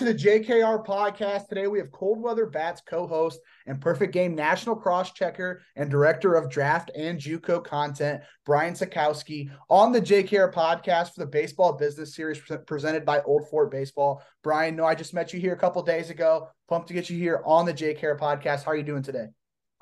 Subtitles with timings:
[0.00, 1.48] To the JKR podcast.
[1.48, 6.48] Today we have Cold Weather Bats co-host and Perfect Game national cross-checker and director of
[6.48, 12.40] draft and JUCO content, Brian Sakowski, on the JKR podcast for the Baseball Business Series
[12.66, 14.22] presented by Old Fort Baseball.
[14.42, 16.48] Brian, no, I just met you here a couple days ago.
[16.66, 18.64] Pumped to get you here on the JKR podcast.
[18.64, 19.26] How are you doing today?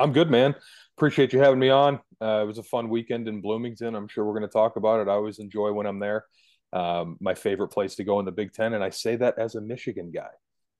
[0.00, 0.56] I'm good, man.
[0.97, 2.00] Appreciate you having me on.
[2.21, 3.95] Uh, it was a fun weekend in Bloomington.
[3.95, 5.09] I'm sure we're going to talk about it.
[5.09, 6.25] I always enjoy when I'm there
[6.73, 9.55] um, my favorite place to go in the Big Ten, and I say that as
[9.55, 10.31] a Michigan guy.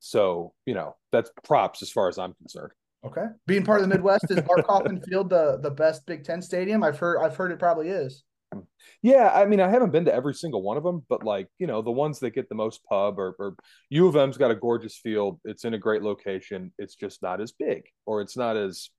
[0.01, 2.73] So you know that's props as far as I'm concerned.
[3.05, 6.43] Okay, being part of the Midwest is Bart Kaufman Field the the best Big Ten
[6.43, 6.83] stadium?
[6.83, 8.25] I've heard I've heard it probably is.
[9.03, 11.67] Yeah, I mean, I haven't been to every single one of them, but like you
[11.67, 13.57] know, the ones that get the most pub or, or
[13.91, 15.41] U of M's got a gorgeous field.
[15.45, 16.73] It's in a great location.
[16.79, 18.91] It's just not as big, or it's not as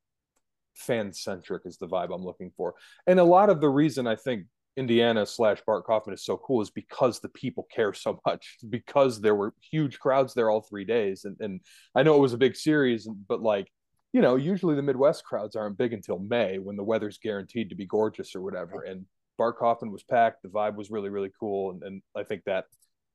[0.75, 2.75] fan centric as the vibe I'm looking for.
[3.05, 4.45] And a lot of the reason I think
[4.79, 9.19] Indiana slash Bart Kaufman is so cool is because the people care so much because
[9.19, 11.25] there were huge crowds there all three days.
[11.25, 11.59] And and
[11.93, 13.69] I know it was a big series but like
[14.13, 17.75] you know usually the Midwest crowds aren't big until May when the weather's guaranteed to
[17.75, 18.83] be gorgeous or whatever.
[18.83, 19.05] And
[19.37, 20.43] Bart Kaufman was packed.
[20.43, 21.71] The vibe was really really cool.
[21.71, 22.65] And, and I think that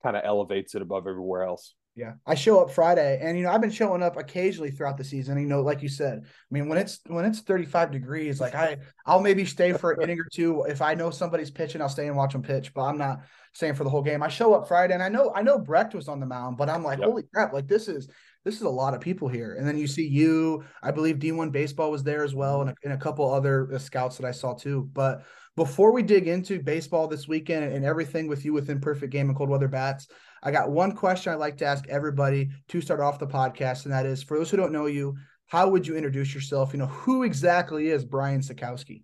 [0.02, 1.74] kind of elevates it above everywhere else.
[1.96, 5.04] Yeah, I show up Friday, and you know I've been showing up occasionally throughout the
[5.04, 5.38] season.
[5.38, 8.78] You know, like you said, I mean when it's when it's 35 degrees, like I
[9.06, 10.64] I'll maybe stay for an inning or two.
[10.64, 12.74] If I know somebody's pitching, I'll stay and watch them pitch.
[12.74, 13.20] But I'm not
[13.52, 14.24] staying for the whole game.
[14.24, 16.68] I show up Friday, and I know I know Brecht was on the mound, but
[16.68, 17.08] I'm like, yep.
[17.08, 17.52] holy crap!
[17.52, 18.08] Like this is
[18.44, 19.54] this is a lot of people here.
[19.54, 22.74] And then you see you, I believe D1 Baseball was there as well, and a,
[22.82, 24.90] and a couple other uh, scouts that I saw too.
[24.92, 25.22] But
[25.56, 29.36] before we dig into baseball this weekend and everything with you within Perfect Game and
[29.36, 30.08] Cold Weather Bats,
[30.42, 33.92] I got one question I'd like to ask everybody to start off the podcast, and
[33.92, 35.16] that is for those who don't know you,
[35.46, 36.72] how would you introduce yourself?
[36.72, 39.02] You know, who exactly is Brian Sakowski?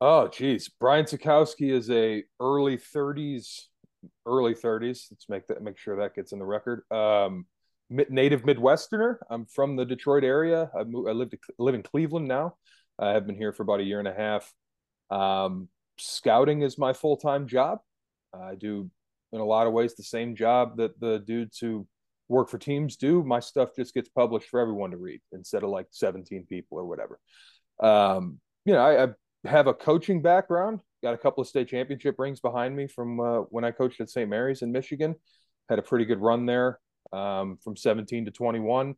[0.00, 0.68] Oh, geez.
[0.80, 3.62] Brian Sakowski is a early 30s,
[4.26, 5.06] early 30s.
[5.10, 6.82] Let's make that make sure that gets in the record.
[6.90, 7.46] Um,
[7.88, 9.16] native Midwesterner.
[9.30, 10.70] I'm from the Detroit area.
[10.78, 12.56] I, moved, I live, live in Cleveland now.
[12.98, 14.52] I have been here for about a year and a half.
[15.10, 15.68] Um,
[15.98, 17.78] scouting is my full time job.
[18.34, 18.90] I do,
[19.32, 21.86] in a lot of ways, the same job that the dudes who
[22.28, 23.22] work for teams do.
[23.22, 26.86] My stuff just gets published for everyone to read instead of like 17 people or
[26.86, 27.18] whatever.
[27.80, 29.08] Um, you know, I, I,
[29.44, 33.40] have a coaching background, got a couple of state championship rings behind me from uh,
[33.42, 34.28] when I coached at St.
[34.28, 35.14] Mary's in Michigan.
[35.68, 36.80] Had a pretty good run there
[37.12, 38.96] um, from 17 to 21.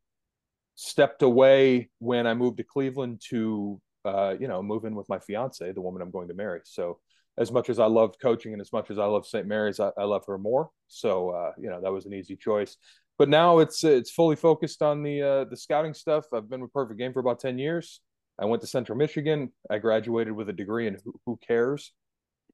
[0.75, 5.19] Stepped away when I moved to Cleveland to uh, you know, move in with my
[5.19, 6.61] fiance, the woman I'm going to marry.
[6.65, 6.99] So
[7.37, 9.47] as much as I love coaching and as much as I love St.
[9.47, 10.71] Mary's, I, I love her more.
[10.89, 12.77] So uh, you know, that was an easy choice.
[13.19, 16.27] But now it's it's fully focused on the uh, the scouting stuff.
[16.33, 18.01] I've been with Perfect Game for about ten years.
[18.39, 19.53] I went to Central Michigan.
[19.69, 21.93] I graduated with a degree in who, who cares.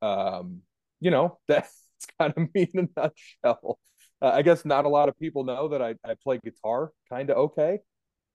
[0.01, 0.63] Um,
[1.01, 1.87] you know, that's
[2.19, 3.79] kind of me in a nutshell.
[4.23, 7.29] Uh, I guess not a lot of people know that I, I play guitar kind
[7.29, 7.81] of okay,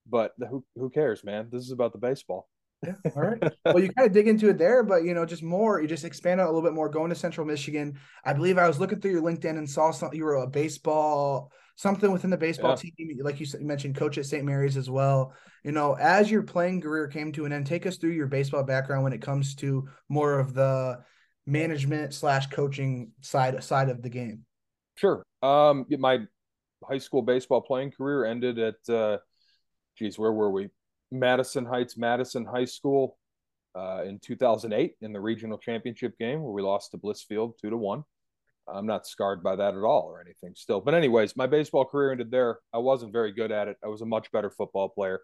[0.08, 1.50] but who who cares, man?
[1.52, 2.48] This is about the baseball.
[2.86, 2.94] Yeah.
[3.16, 3.54] All right.
[3.66, 6.06] well, you kind of dig into it there, but you know, just more, you just
[6.06, 6.90] expand out a little bit more.
[6.90, 10.18] Going to Central Michigan, I believe I was looking through your LinkedIn and saw something.
[10.18, 12.92] You were a baseball, something within the baseball yeah.
[12.98, 14.46] team, like you mentioned, coach at St.
[14.46, 15.34] Mary's as well.
[15.64, 18.64] You know, as your playing career came to an end, take us through your baseball
[18.64, 21.00] background when it comes to more of the
[21.46, 24.46] management slash coaching side side of the game.
[24.96, 25.24] Sure.
[25.42, 26.20] Um, my
[26.84, 29.18] high school baseball playing career ended at, uh,
[29.98, 30.70] geez, where were we?
[31.12, 33.18] Madison Heights Madison High School
[33.76, 37.78] uh, in 2008 in the regional championship game where we lost to Blissfield two to
[37.78, 38.04] one.
[38.68, 40.80] I'm not scarred by that at all or anything still.
[40.80, 42.60] But anyways, my baseball career ended there.
[42.74, 43.78] I wasn't very good at it.
[43.84, 45.22] I was a much better football player.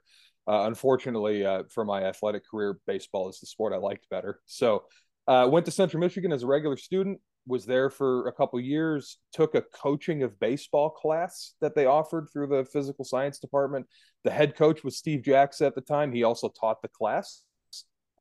[0.47, 4.39] Uh, unfortunately, uh, for my athletic career, baseball is the sport I liked better.
[4.45, 4.85] So,
[5.27, 9.17] uh, went to Central Michigan as a regular student was there for a couple years
[9.31, 13.85] took a coaching of baseball class that they offered through the physical science department.
[14.23, 16.11] The head coach was Steve Jaksa at the time.
[16.11, 17.43] He also taught the class.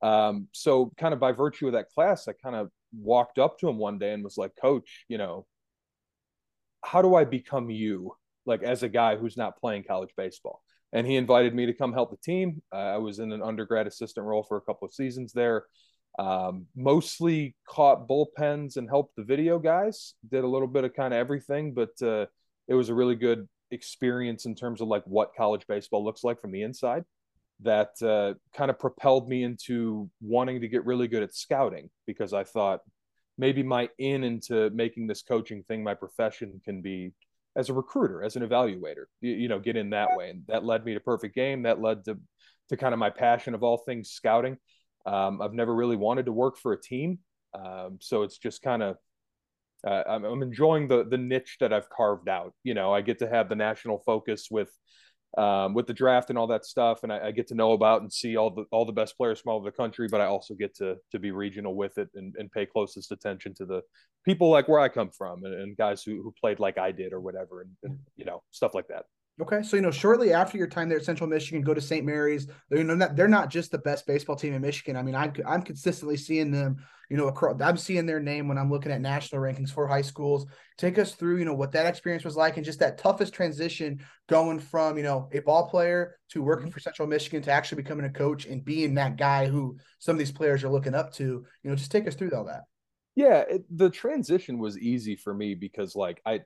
[0.02, 3.68] Um, so kind of by virtue of that class i kind of walked up to
[3.68, 5.46] him one day and was like coach you know
[6.84, 8.14] how do i become you
[8.46, 10.62] like as a guy who's not playing college baseball?
[10.92, 12.62] And he invited me to come help the team.
[12.72, 15.64] Uh, i was in an undergrad assistant role for a couple of seasons there
[16.18, 20.14] um, mostly caught bullpens and helped the video guys.
[20.30, 22.26] Did a little bit of kind of everything, but uh,
[22.68, 26.40] it was a really good experience in terms of like what college baseball looks like
[26.40, 27.04] from the inside
[27.60, 32.32] that uh, kind of propelled me into wanting to get really good at scouting because
[32.32, 32.80] I thought
[33.38, 37.12] maybe my in into making this coaching thing my profession can be
[37.56, 40.30] as a recruiter, as an evaluator, you, you, know, get in that way.
[40.30, 41.62] And that led me to perfect game.
[41.62, 42.18] That led to,
[42.70, 44.58] to kind of my passion of all things scouting.
[45.06, 47.18] Um, I've never really wanted to work for a team.
[47.54, 48.96] Um, so it's just kind of,
[49.86, 52.54] uh, I'm, I'm enjoying the, the niche that I've carved out.
[52.62, 54.70] You know, I get to have the national focus with,
[55.36, 58.02] um, with the draft and all that stuff, and I, I, get to know about
[58.02, 60.06] and see all the all the best players from all over the country.
[60.08, 63.52] But I also get to to be regional with it and, and pay closest attention
[63.54, 63.82] to the
[64.24, 67.12] people like where I come from and, and guys who, who played like I did
[67.12, 69.06] or whatever, and, and you know stuff like that.
[69.42, 72.06] Okay, so you know, shortly after your time there at Central Michigan, go to St.
[72.06, 72.46] Mary's.
[72.68, 74.96] They're, you know, not, they're not just the best baseball team in Michigan.
[74.96, 76.76] I mean, I'm I'm consistently seeing them.
[77.10, 80.02] You know, across, I'm seeing their name when I'm looking at national rankings for high
[80.02, 80.46] schools.
[80.78, 84.00] Take us through, you know, what that experience was like, and just that toughest transition
[84.28, 86.72] going from you know a ball player to working mm-hmm.
[86.72, 90.18] for Central Michigan to actually becoming a coach and being that guy who some of
[90.20, 91.24] these players are looking up to.
[91.64, 92.62] You know, just take us through all that.
[93.16, 96.40] Yeah, it, the transition was easy for me because like I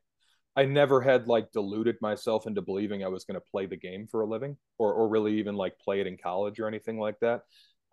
[0.58, 4.08] I never had like deluded myself into believing I was going to play the game
[4.08, 7.14] for a living or, or really even like play it in college or anything like
[7.20, 7.42] that.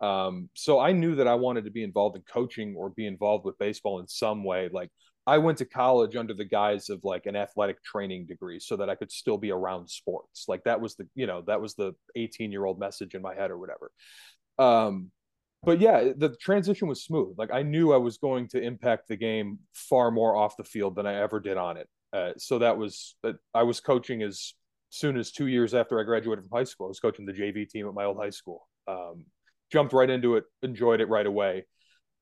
[0.00, 3.44] Um, so I knew that I wanted to be involved in coaching or be involved
[3.44, 4.68] with baseball in some way.
[4.72, 4.90] Like
[5.28, 8.90] I went to college under the guise of like an athletic training degree so that
[8.90, 10.46] I could still be around sports.
[10.48, 13.36] Like that was the, you know, that was the 18 year old message in my
[13.36, 13.92] head or whatever.
[14.58, 15.12] Um,
[15.62, 17.36] but yeah, the transition was smooth.
[17.38, 20.96] Like I knew I was going to impact the game far more off the field
[20.96, 21.88] than I ever did on it.
[22.16, 24.54] Uh, so that was uh, I was coaching as
[24.88, 26.86] soon as two years after I graduated from high school.
[26.86, 28.66] I was coaching the JV team at my old high school.
[28.88, 29.24] Um,
[29.70, 31.66] jumped right into it, enjoyed it right away.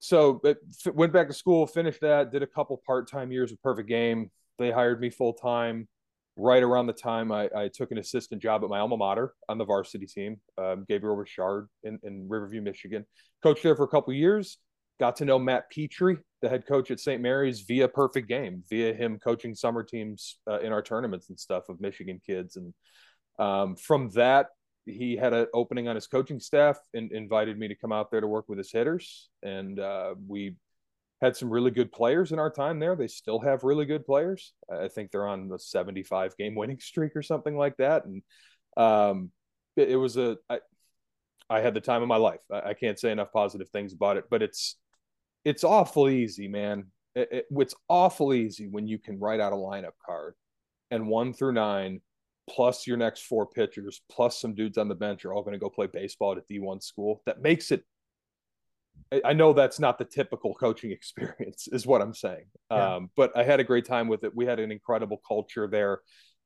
[0.01, 0.59] So it,
[0.93, 4.31] went back to school, finished that, did a couple part time years of Perfect Game.
[4.59, 5.89] They hired me full time.
[6.37, 9.57] Right around the time I, I, took an assistant job at my alma mater on
[9.57, 13.07] the varsity team, um, Gabriel Richard in, in Riverview, Michigan.
[13.41, 14.59] Coached there for a couple years.
[15.01, 17.21] Got to know Matt Petry, the head coach at St.
[17.21, 21.69] Mary's via Perfect Game, via him coaching summer teams uh, in our tournaments and stuff
[21.69, 22.57] of Michigan kids.
[22.57, 22.75] And
[23.39, 24.49] um, from that,
[24.87, 28.21] he had an opening on his coaching staff and invited me to come out there
[28.21, 29.31] to work with his hitters.
[29.43, 30.57] And uh, we
[31.21, 32.95] had some really good players in our time there.
[32.95, 34.53] They still have really good players.
[34.71, 38.05] I think they're on the 75 game winning streak or something like that.
[38.05, 38.23] And
[38.77, 39.31] um,
[39.77, 40.59] it, it, was a I,
[41.49, 42.41] I had the time of my life.
[42.53, 44.77] I, I can't say enough positive things about it, but it's
[45.45, 46.87] it's awful easy, man.
[47.15, 50.35] It, it, it's awful easy when you can write out a lineup card
[50.91, 52.01] and one through nine,
[52.49, 55.59] plus your next four pitchers, plus some dudes on the bench are all going to
[55.59, 57.23] go play baseball at a D1 school.
[57.27, 57.85] That makes it.
[59.25, 62.47] I know that's not the typical coaching experience, is what I'm saying.
[62.71, 62.97] Yeah.
[62.97, 64.35] Um, but I had a great time with it.
[64.35, 66.01] We had an incredible culture there.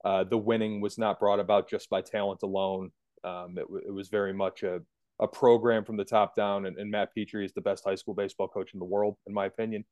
[0.04, 2.90] Uh, the winning was not brought about just by talent alone.
[3.24, 4.80] Um, it, it was very much a
[5.20, 6.66] a program from the top down.
[6.66, 9.34] And, and, Matt Petry is the best high school baseball coach in the world, in
[9.34, 9.84] my opinion.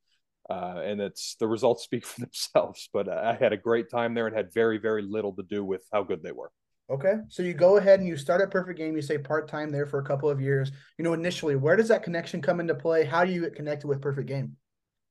[0.49, 2.89] Uh, and it's the results speak for themselves.
[2.93, 5.83] But I had a great time there and had very, very little to do with
[5.91, 6.51] how good they were.
[6.89, 8.95] Okay, so you go ahead and you start at Perfect Game.
[8.95, 10.71] You say part time there for a couple of years.
[10.97, 13.03] You know, initially, where does that connection come into play?
[13.03, 14.55] How do you get connected with Perfect Game?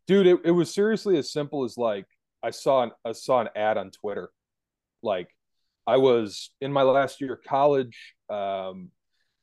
[0.06, 2.06] Dude, it, it was seriously as simple as like
[2.42, 4.30] I saw an I saw an ad on Twitter.
[5.02, 5.28] Like
[5.87, 8.14] I was in my last year of college.
[8.30, 8.90] Um,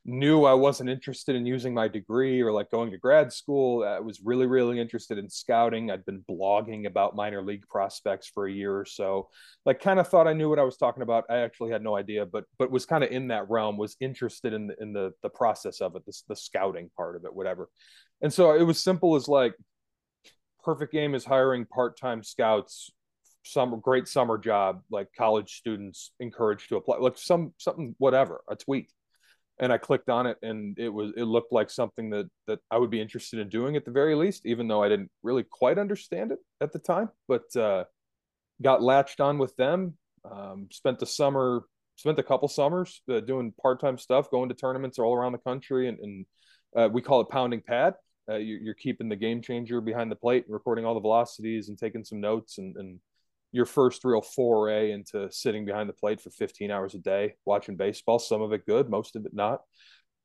[0.05, 3.85] knew I wasn't interested in using my degree or like going to grad school.
[3.85, 5.89] I was really, really interested in scouting.
[5.89, 9.29] I'd been blogging about minor league prospects for a year or so.
[9.65, 11.23] Like, kind of thought I knew what I was talking about.
[11.29, 13.77] I actually had no idea, but but was kind of in that realm.
[13.77, 17.23] Was interested in the, in the the process of it, the, the scouting part of
[17.23, 17.69] it, whatever.
[18.21, 19.53] And so it was simple as like,
[20.63, 22.91] perfect game is hiring part time scouts
[23.45, 28.55] some great summer job like college students encouraged to apply like some something whatever a
[28.55, 28.89] tweet
[29.59, 32.77] and I clicked on it and it was it looked like something that that I
[32.77, 35.77] would be interested in doing at the very least, even though I didn't really quite
[35.77, 37.09] understand it at the time.
[37.27, 37.85] But uh,
[38.61, 39.97] got latched on with them.
[40.29, 41.63] Um, spent the summer,
[41.95, 45.37] spent a couple summers uh, doing part time stuff, going to tournaments all around the
[45.39, 46.25] country, and, and
[46.75, 47.93] uh, we call it pounding pad.
[48.29, 51.77] Uh, you're, you're, keeping the game changer behind the plate, recording all the velocities and
[51.77, 52.97] taking some notes and, and
[53.53, 57.77] your first real foray into sitting behind the plate for 15 hours a day watching
[57.77, 59.61] baseball some of it good most of it not.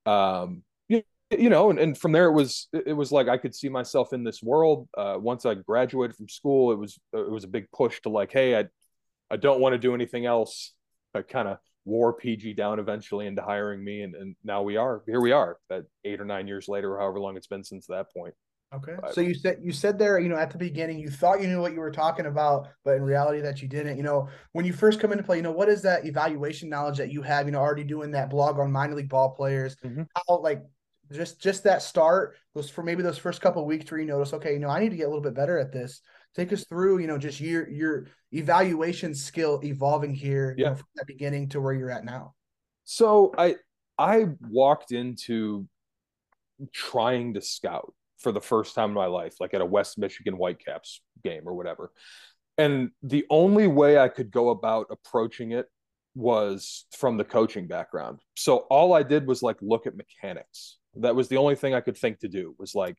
[0.07, 3.55] Um, you, you know and, and from there it was it was like i could
[3.55, 4.89] see myself in this world.
[4.97, 8.33] Uh, once i graduated from school it was it was a big push to like
[8.33, 8.65] hey i
[9.31, 10.75] i don't want to do anything else.
[11.15, 15.03] I kind of wore pg down eventually into hiring me and, and now we are
[15.07, 18.13] here we are that eight or nine years later however long it's been since that
[18.13, 18.35] point
[18.75, 18.97] Okay.
[19.13, 21.61] So you said you said there, you know, at the beginning, you thought you knew
[21.61, 23.97] what you were talking about, but in reality that you didn't.
[23.97, 26.99] You know, when you first come into play, you know, what is that evaluation knowledge
[26.99, 29.75] that you have, you know, already doing that blog on minor league ball players?
[29.77, 30.03] Mm-hmm.
[30.15, 30.63] How like
[31.11, 34.53] just just that start, those for maybe those first couple weeks where you notice, okay,
[34.53, 36.03] you know, I need to get a little bit better at this.
[36.37, 40.65] Take us through, you know, just your your evaluation skill evolving here yeah.
[40.65, 42.35] you know, from that beginning to where you're at now.
[42.85, 43.57] So I
[43.97, 45.67] I walked into
[46.75, 50.35] trying to scout for the first time in my life, like at a West Michigan
[50.35, 51.93] Whitecaps game or whatever.
[52.57, 55.67] And the only way I could go about approaching it
[56.15, 58.19] was from the coaching background.
[58.37, 60.79] So all I did was like look at mechanics.
[60.97, 62.97] That was the only thing I could think to do was like,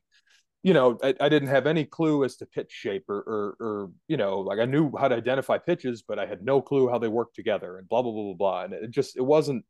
[0.62, 3.90] you know, I, I didn't have any clue as to pitch shape or, or, or,
[4.08, 6.98] you know, like I knew how to identify pitches, but I had no clue how
[6.98, 8.64] they work together and blah, blah, blah, blah, blah.
[8.64, 9.64] And it just, it wasn't,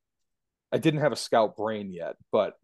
[0.73, 2.55] I didn't have a scout brain yet, but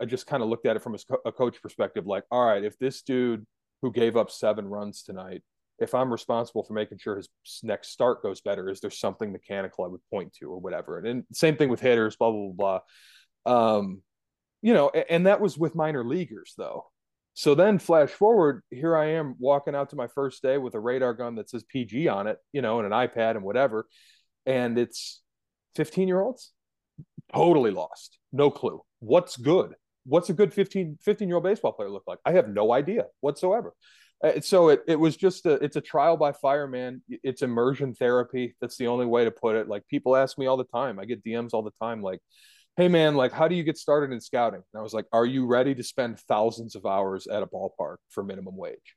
[0.00, 2.64] I just kind of looked at it from a, a coach perspective, like, all right,
[2.64, 3.46] if this dude
[3.82, 5.42] who gave up seven runs tonight,
[5.78, 7.28] if I'm responsible for making sure his
[7.62, 10.98] next start goes better, is there something mechanical I would point to or whatever?
[10.98, 12.80] And, and same thing with hitters, blah blah blah.
[13.44, 13.76] blah.
[13.76, 14.02] Um,
[14.62, 16.86] you know, and, and that was with minor leaguers though.
[17.34, 20.80] So then flash forward, here I am walking out to my first day with a
[20.80, 23.86] radar gun that says PG on it, you know, and an iPad and whatever.
[24.46, 25.20] And it's
[25.74, 26.52] 15 year olds,
[27.34, 28.80] totally lost, no clue.
[29.00, 29.74] What's good?
[30.06, 32.18] What's a good 15 15 year old baseball player look like?
[32.24, 33.74] I have no idea whatsoever.
[34.24, 37.02] Uh, so it, it was just a it's a trial by fire man.
[37.08, 38.56] It's immersion therapy.
[38.60, 39.68] That's the only way to put it.
[39.68, 40.98] Like people ask me all the time.
[40.98, 42.20] I get dms all the time like
[42.76, 44.62] hey man like how do you get started in scouting?
[44.72, 47.96] And i was like are you ready to spend thousands of hours at a ballpark
[48.10, 48.96] for minimum wage?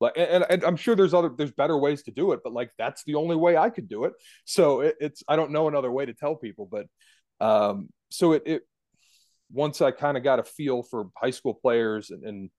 [0.00, 2.70] Like and, and i'm sure there's other there's better ways to do it but like
[2.78, 4.12] that's the only way i could do it.
[4.44, 6.86] So it, it's i don't know another way to tell people but
[7.44, 8.62] um so it, it
[9.52, 12.50] once I kind of got a feel for high school players and, and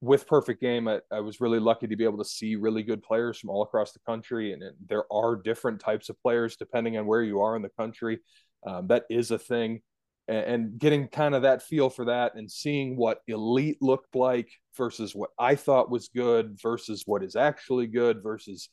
[0.00, 3.02] with perfect game I, I, was really lucky to be able to see really good
[3.02, 4.52] players from all across the country.
[4.52, 7.70] And, and there are different types of players depending on where you are in the
[7.70, 8.18] country.
[8.66, 9.80] Um, that is a thing.
[10.28, 14.50] And, and getting kind of that feel for that and seeing what elite looked like
[14.76, 18.68] versus what i thought was good versus what is actually good versus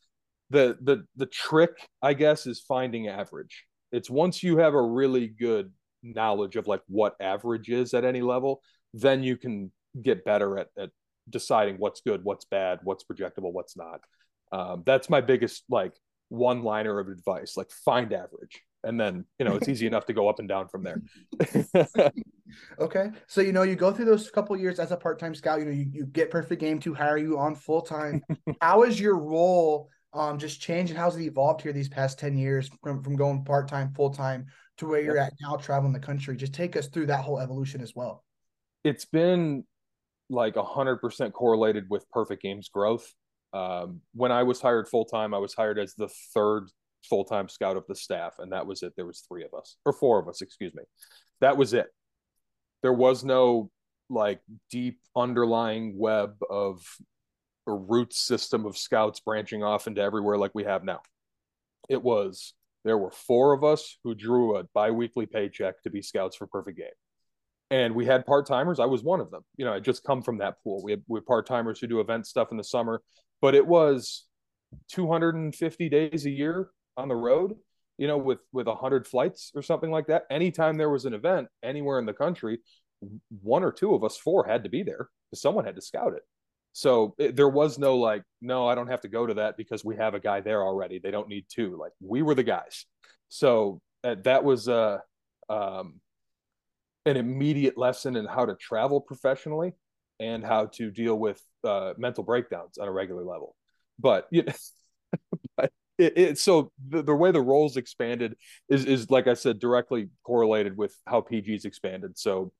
[0.49, 3.65] the the the trick i guess is finding average.
[3.93, 5.71] It's once you have a really good
[6.03, 8.61] knowledge of like what average is at any level,
[8.93, 10.89] then you can get better at, at
[11.29, 14.01] deciding what's good, what's bad, what's projectable, what's not.
[14.51, 15.93] Um, that's my biggest like
[16.29, 18.61] one liner of advice, like find average.
[18.85, 21.01] And then, you know, it's easy enough to go up and down from there.
[22.79, 23.11] okay.
[23.27, 25.71] So, you know, you go through those couple years as a part-time scout, you know,
[25.71, 28.21] you, you get perfect game to hire you on full time.
[28.61, 32.37] How is your role um just changed and how's it evolved here these past 10
[32.37, 34.45] years from, from going part-time, full-time
[34.77, 36.35] to where you're at now traveling the country.
[36.35, 38.23] Just take us through that whole evolution as well.
[38.83, 39.65] It's been
[40.29, 43.13] like a hundred percent correlated with perfect games growth.
[43.53, 46.69] Um, when I was hired full time, I was hired as the third
[47.07, 48.93] full time scout of the staff, and that was it.
[48.95, 50.83] There was three of us or four of us, excuse me.
[51.41, 51.87] That was it.
[52.81, 53.69] There was no
[54.09, 56.81] like deep underlying web of
[57.67, 61.01] a root system of scouts branching off into everywhere like we have now.
[61.89, 62.53] It was
[62.83, 66.77] there were four of us who drew a biweekly paycheck to be scouts for Perfect
[66.77, 66.87] Game.
[67.71, 68.79] And we had part timers.
[68.79, 69.43] I was one of them.
[69.57, 70.83] You know, I just come from that pool.
[70.83, 73.01] We had, we had part timers who do event stuff in the summer,
[73.41, 74.25] but it was
[74.89, 77.55] 250 days a year on the road,
[77.97, 80.23] you know, with with 100 flights or something like that.
[80.29, 82.59] Anytime there was an event anywhere in the country,
[83.41, 86.13] one or two of us four had to be there because someone had to scout
[86.13, 86.23] it.
[86.73, 89.85] So it, there was no like, no, I don't have to go to that because
[89.85, 90.99] we have a guy there already.
[90.99, 91.77] They don't need two.
[91.79, 92.85] Like we were the guys.
[93.29, 94.97] So uh, that was uh,
[95.49, 96.01] um,
[97.05, 99.73] an immediate lesson in how to travel professionally
[100.19, 103.55] and how to deal with uh, mental breakdowns on a regular level.
[103.99, 104.53] But you know,
[105.57, 108.35] but it, it, so the, the way the roles expanded
[108.67, 112.17] is is like I said directly correlated with how PG's expanded.
[112.17, 112.51] So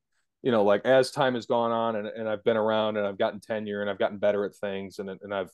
[0.44, 3.18] you know, like as time has gone on and, and I've been around and I've
[3.18, 5.50] gotten tenure and I've gotten better at things and, and I've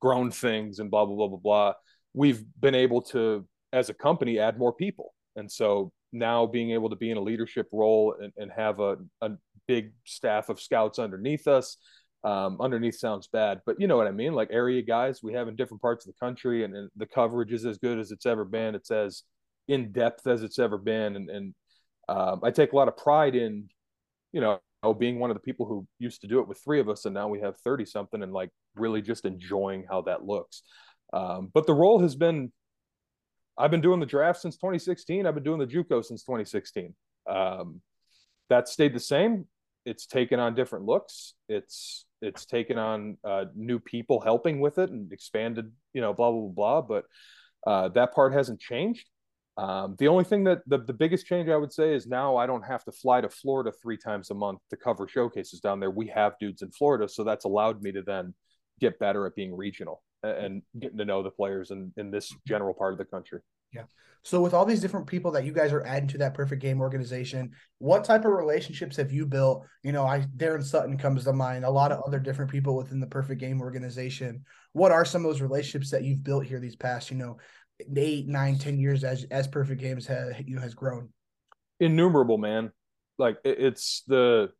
[0.00, 1.72] grown things and blah, blah, blah, blah, blah,
[2.12, 5.14] we've been able to, as a company, add more people.
[5.34, 8.96] And so now being able to be in a leadership role and, and have a,
[9.22, 9.30] a
[9.66, 11.78] big staff of scouts underneath us,
[12.22, 14.34] um, underneath sounds bad, but you know what I mean?
[14.34, 17.52] Like area guys we have in different parts of the country and, and the coverage
[17.52, 18.74] is as good as it's ever been.
[18.74, 19.24] It's as
[19.68, 21.16] in depth as it's ever been.
[21.16, 21.54] And, and
[22.08, 23.68] um, I take a lot of pride in
[24.34, 24.58] you know,
[24.98, 27.14] being one of the people who used to do it with three of us and
[27.14, 30.62] now we have 30 something and like really just enjoying how that looks.
[31.12, 32.52] Um, but the role has been,
[33.56, 35.24] I've been doing the draft since 2016.
[35.24, 36.94] I've been doing the JUCO since 2016.
[37.30, 37.80] Um,
[38.50, 39.46] that stayed the same.
[39.86, 41.34] It's taken on different looks.
[41.48, 46.30] It's it's taken on uh, new people helping with it and expanded, you know, blah
[46.32, 46.80] blah blah.
[46.80, 46.82] blah.
[46.82, 47.04] But
[47.70, 49.06] uh, that part hasn't changed.
[49.56, 52.46] Um, the only thing that the, the biggest change I would say is now I
[52.46, 55.90] don't have to fly to Florida three times a month to cover showcases down there.
[55.90, 58.34] We have dudes in Florida, so that's allowed me to then
[58.80, 62.74] get better at being regional and getting to know the players in, in this general
[62.74, 63.40] part of the country.
[63.72, 63.84] Yeah.
[64.22, 66.80] So with all these different people that you guys are adding to that perfect game
[66.80, 69.66] organization, what type of relationships have you built?
[69.82, 73.00] You know, I Darren Sutton comes to mind, a lot of other different people within
[73.00, 74.42] the perfect game organization.
[74.72, 77.36] What are some of those relationships that you've built here these past, you know,
[77.96, 81.10] eight, nine, ten years as as perfect games has you know has grown?
[81.80, 82.72] Innumerable, man.
[83.18, 84.50] Like it's the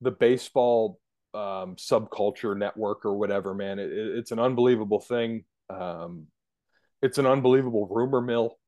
[0.00, 0.98] the baseball
[1.34, 3.78] um, subculture network or whatever, man.
[3.78, 5.44] It, it's an unbelievable thing.
[5.70, 6.26] Um,
[7.00, 8.58] it's an unbelievable rumor mill.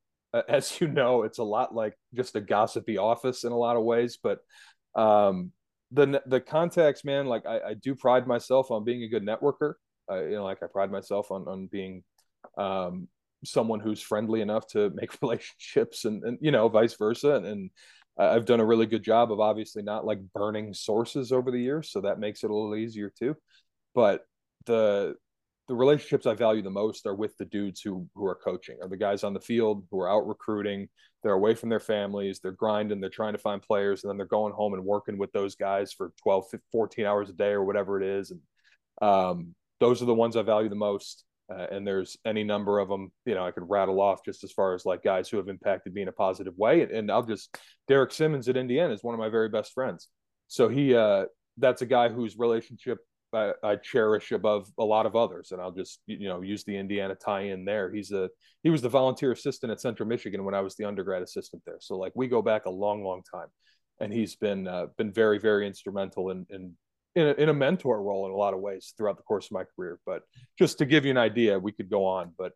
[0.49, 3.83] As you know, it's a lot like just a gossipy office in a lot of
[3.83, 4.17] ways.
[4.21, 4.39] But
[4.95, 5.51] um,
[5.91, 9.75] the the contacts, man, like I, I, do pride myself on being a good networker.
[10.09, 12.03] Uh, you know, like I pride myself on on being
[12.57, 13.07] um,
[13.45, 17.35] someone who's friendly enough to make relationships, and, and you know, vice versa.
[17.35, 17.69] And, and
[18.17, 21.91] I've done a really good job of obviously not like burning sources over the years,
[21.91, 23.35] so that makes it a little easier too.
[23.93, 24.25] But
[24.65, 25.15] the
[25.67, 28.87] the relationships I value the most are with the dudes who who are coaching, are
[28.87, 30.87] the guys on the field who are out recruiting.
[31.23, 34.27] They're away from their families, they're grinding, they're trying to find players, and then they're
[34.27, 37.99] going home and working with those guys for 12, 14 hours a day or whatever
[37.99, 38.31] it is.
[38.31, 38.41] And
[39.01, 41.25] um, those are the ones I value the most.
[41.49, 44.51] Uh, and there's any number of them, you know, I could rattle off just as
[44.51, 46.81] far as like guys who have impacted me in a positive way.
[46.81, 47.55] And, and I'll just,
[47.87, 50.09] Derek Simmons at Indiana is one of my very best friends.
[50.47, 51.25] So he, uh,
[51.57, 52.97] that's a guy whose relationship
[53.33, 55.51] I, I, cherish above a lot of others.
[55.51, 57.93] And I'll just, you know, use the Indiana tie in there.
[57.93, 58.29] He's a,
[58.63, 61.77] he was the volunteer assistant at Central Michigan when I was the undergrad assistant there.
[61.79, 63.47] So like we go back a long, long time.
[63.99, 66.73] And he's been, uh, been very, very instrumental in, in,
[67.15, 69.51] in a, in a mentor role in a lot of ways throughout the course of
[69.51, 69.99] my career.
[70.05, 70.23] But
[70.59, 72.53] just to give you an idea, we could go on, but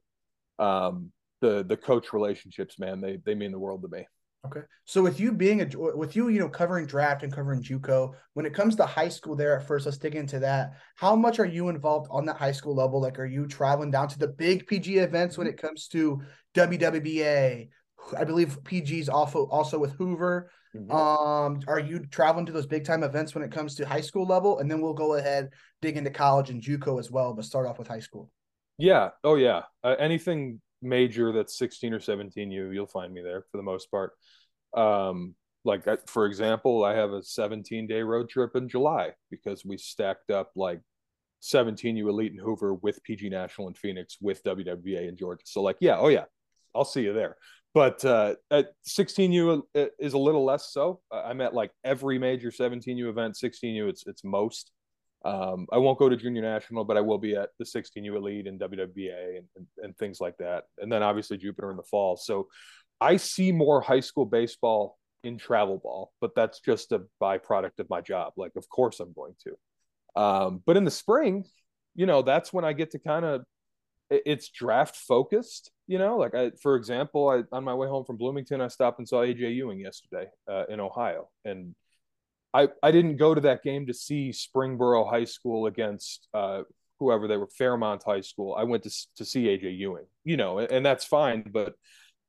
[0.63, 4.05] um, the, the coach relationships, man, they, they mean the world to me.
[4.45, 4.61] Okay.
[4.85, 8.45] So with you being a with you, you know, covering draft and covering JUCO, when
[8.45, 10.75] it comes to high school there at first, let's dig into that.
[10.95, 13.01] How much are you involved on that high school level?
[13.01, 16.21] Like are you traveling down to the big PG events when it comes to
[16.55, 17.67] WWBA?
[18.17, 20.49] I believe PG's also also with Hoover.
[20.75, 20.91] Mm-hmm.
[20.91, 24.25] Um, are you traveling to those big time events when it comes to high school
[24.25, 24.59] level?
[24.59, 25.49] And then we'll go ahead,
[25.81, 28.29] dig into college and JUCO as well, but start off with high school.
[28.77, 29.09] Yeah.
[29.23, 29.63] Oh yeah.
[29.83, 33.91] Uh, anything major that's 16 or 17 you you'll find me there for the most
[33.91, 34.13] part
[34.75, 39.77] um like for example i have a 17 day road trip in july because we
[39.77, 40.79] stacked up like
[41.41, 45.77] 17u elite in hoover with pg national in phoenix with wwa in georgia so like
[45.81, 46.25] yeah oh yeah
[46.73, 47.35] i'll see you there
[47.73, 52.49] but uh at 16u uh, is a little less so i'm at like every major
[52.49, 54.71] 17u event 16u it's it's most
[55.25, 58.47] um, I won't go to junior national, but I will be at the 16U Elite
[58.47, 60.63] and WWBA and, and, and, things like that.
[60.77, 62.15] And then obviously Jupiter in the fall.
[62.15, 62.47] So
[63.01, 67.89] I see more high school baseball in travel ball, but that's just a byproduct of
[67.89, 68.33] my job.
[68.37, 70.21] Like, of course I'm going to.
[70.21, 71.45] Um, but in the spring,
[71.95, 73.43] you know, that's when I get to kind of,
[74.09, 78.17] it's draft focused, you know, like I, for example, I, on my way home from
[78.17, 81.75] Bloomington, I stopped and saw AJ Ewing yesterday uh, in Ohio and
[82.53, 86.63] I, I didn't go to that game to see Springboro High School against uh,
[86.99, 88.55] whoever they were, Fairmont High School.
[88.57, 91.43] I went to to see AJ Ewing, you know, and, and that's fine.
[91.51, 91.75] But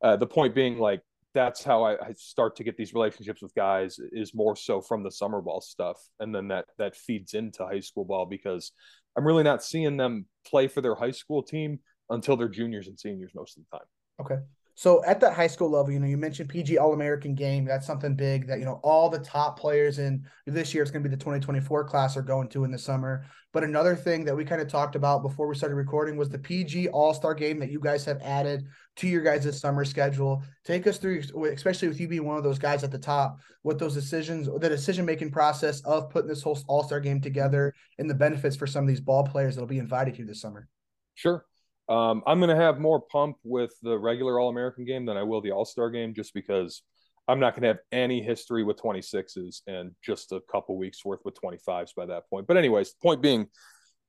[0.03, 1.01] uh, the point being, like,
[1.33, 5.05] that's how I, I, start to get these relationships with guys is more so from
[5.05, 8.73] the summer ball stuff, and then that that feeds into high school ball because
[9.17, 12.99] I'm really not seeing them play for their high school team until they're juniors and
[12.99, 13.87] seniors most of the time.
[14.21, 14.43] Okay.
[14.81, 17.67] So at that high school level, you know, you mentioned PG All American game.
[17.67, 21.03] That's something big that, you know, all the top players in this year, it's going
[21.03, 23.27] to be the 2024 class are going to in the summer.
[23.53, 26.39] But another thing that we kind of talked about before we started recording was the
[26.39, 28.65] PG All Star game that you guys have added
[28.97, 30.43] to your guys' summer schedule.
[30.65, 33.79] Take us through, especially with you being one of those guys at the top, what
[33.79, 38.09] those decisions, the decision making process of putting this whole All Star game together and
[38.09, 40.69] the benefits for some of these ball players that'll be invited here this summer.
[41.17, 41.45] Sure.
[41.91, 45.25] Um, I'm going to have more pump with the regular All American game than I
[45.25, 46.83] will the All Star game, just because
[47.27, 51.21] I'm not going to have any history with 26s and just a couple weeks worth
[51.25, 52.47] with 25s by that point.
[52.47, 53.49] But, anyways, point being,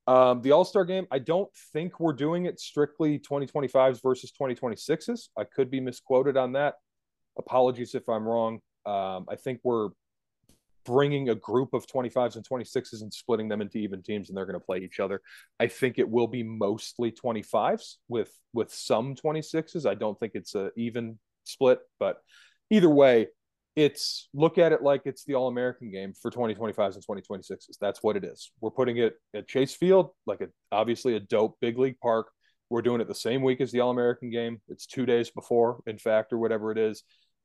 [0.06, 5.30] um, the All Star game, I don't think we're doing it strictly 2025s versus 2026s.
[5.36, 6.74] I could be misquoted on that.
[7.36, 8.60] Apologies if I'm wrong.
[8.86, 9.90] Um, I think we're
[10.84, 14.46] bringing a group of 25s and 26s and splitting them into even teams and they're
[14.46, 15.20] going to play each other
[15.60, 20.54] i think it will be mostly 25s with with some 26s i don't think it's
[20.54, 22.18] a even split but
[22.70, 23.26] either way
[23.74, 27.78] it's look at it like it's the All American game for 2025s and 2026s.
[27.80, 28.50] That's what it is.
[28.60, 32.26] We're putting it at Chase Field, like a, obviously a dope big league park.
[32.68, 34.60] We're doing it the same week as the All American game.
[34.68, 37.02] It's two days before, in fact, or whatever it is.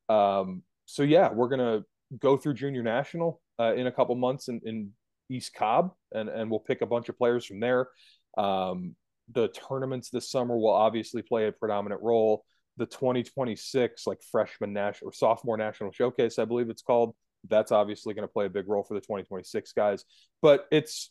[0.08, 1.82] Um, so yeah, we're gonna
[2.18, 4.90] go through Junior National uh, in a couple months in, in
[5.30, 7.88] East Cobb, and and we'll pick a bunch of players from there.
[8.36, 8.94] Um,
[9.32, 12.44] the tournaments this summer will obviously play a predominant role
[12.78, 17.14] the 2026 like freshman national or sophomore national showcase, I believe it's called.
[17.48, 20.04] That's obviously going to play a big role for the 2026 guys.
[20.40, 21.10] But it's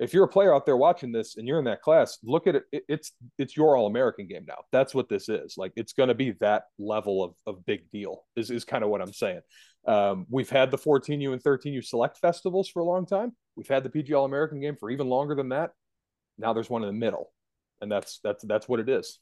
[0.00, 2.56] if you're a player out there watching this and you're in that class, look at
[2.56, 2.64] it.
[2.88, 4.58] It's it's your All American game now.
[4.72, 5.54] That's what this is.
[5.56, 8.24] Like it's going to be that level of of big deal.
[8.36, 9.40] Is is kind of what I'm saying.
[9.86, 13.32] Um, we've had the 14U and 13U select festivals for a long time.
[13.56, 15.72] We've had the PG All American game for even longer than that.
[16.38, 17.30] Now there's one in the middle,
[17.80, 19.18] and that's that's that's what it is.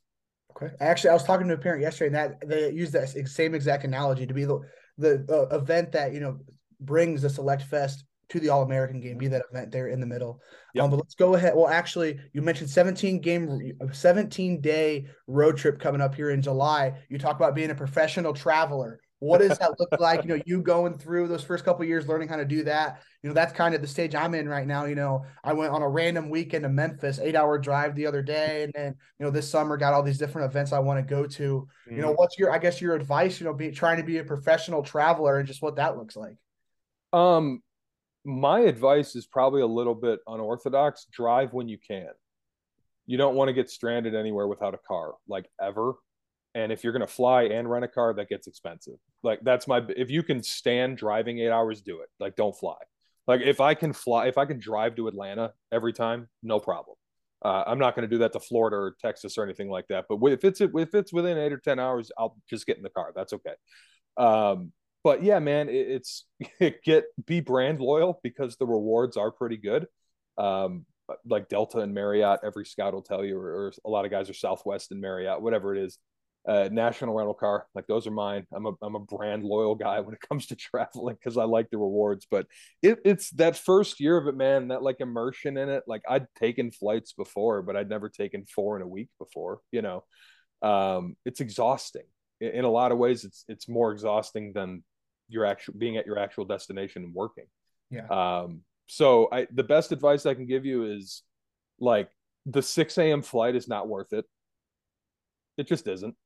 [0.56, 0.72] Okay.
[0.80, 3.84] Actually, I was talking to a parent yesterday, and that they used that same exact
[3.84, 4.60] analogy to be the
[4.98, 6.38] the uh, event that you know
[6.80, 9.18] brings the Select Fest to the All American game.
[9.18, 10.40] Be that event there in the middle.
[10.74, 10.84] Yep.
[10.84, 11.54] Um, but let's go ahead.
[11.54, 16.94] Well, actually, you mentioned 17 game, 17 day road trip coming up here in July.
[17.08, 19.00] You talk about being a professional traveler.
[19.22, 20.24] What does that look like?
[20.24, 23.02] You know, you going through those first couple years, learning how to do that.
[23.22, 24.86] You know, that's kind of the stage I'm in right now.
[24.86, 28.20] You know, I went on a random weekend to Memphis, eight hour drive the other
[28.20, 31.08] day, and then you know this summer got all these different events I want to
[31.08, 31.68] go to.
[31.88, 31.96] Mm.
[31.96, 32.16] You know, mm.
[32.16, 33.38] what's your, I guess, your advice?
[33.38, 36.36] You know, be trying to be a professional traveler and just what that looks like.
[37.12, 37.62] Um,
[38.24, 41.06] my advice is probably a little bit unorthodox.
[41.12, 42.08] Drive when you can.
[43.06, 45.94] You don't want to get stranded anywhere without a car, like ever
[46.54, 48.94] and if you're going to fly and rent a car that gets expensive.
[49.22, 52.08] Like that's my if you can stand driving eight hours do it.
[52.20, 52.76] Like don't fly.
[53.26, 56.96] Like if i can fly if i can drive to atlanta every time no problem.
[57.44, 60.04] Uh, i'm not going to do that to florida or texas or anything like that
[60.08, 62.90] but if it's if it's within eight or ten hours i'll just get in the
[62.90, 63.12] car.
[63.14, 63.54] That's okay.
[64.16, 64.72] Um,
[65.04, 66.24] but yeah man it, it's
[66.84, 69.86] get be brand loyal because the rewards are pretty good.
[70.36, 70.86] Um,
[71.26, 74.30] like delta and marriott every scout will tell you or, or a lot of guys
[74.30, 75.98] are southwest and marriott whatever it is
[76.46, 77.66] uh, national rental car.
[77.74, 78.46] Like those are mine.
[78.52, 81.70] I'm a I'm a brand loyal guy when it comes to traveling because I like
[81.70, 82.26] the rewards.
[82.30, 82.46] But
[82.82, 84.68] it, it's that first year of it, man.
[84.68, 85.84] That like immersion in it.
[85.86, 89.60] Like I'd taken flights before, but I'd never taken four in a week before.
[89.70, 90.04] You know,
[90.62, 92.06] um, it's exhausting.
[92.40, 94.82] In, in a lot of ways, it's it's more exhausting than
[95.28, 97.46] your actual being at your actual destination and working.
[97.90, 98.06] Yeah.
[98.08, 98.62] Um.
[98.86, 101.22] So I the best advice I can give you is
[101.78, 102.10] like
[102.46, 103.22] the 6 a.m.
[103.22, 104.24] flight is not worth it.
[105.56, 106.16] It just isn't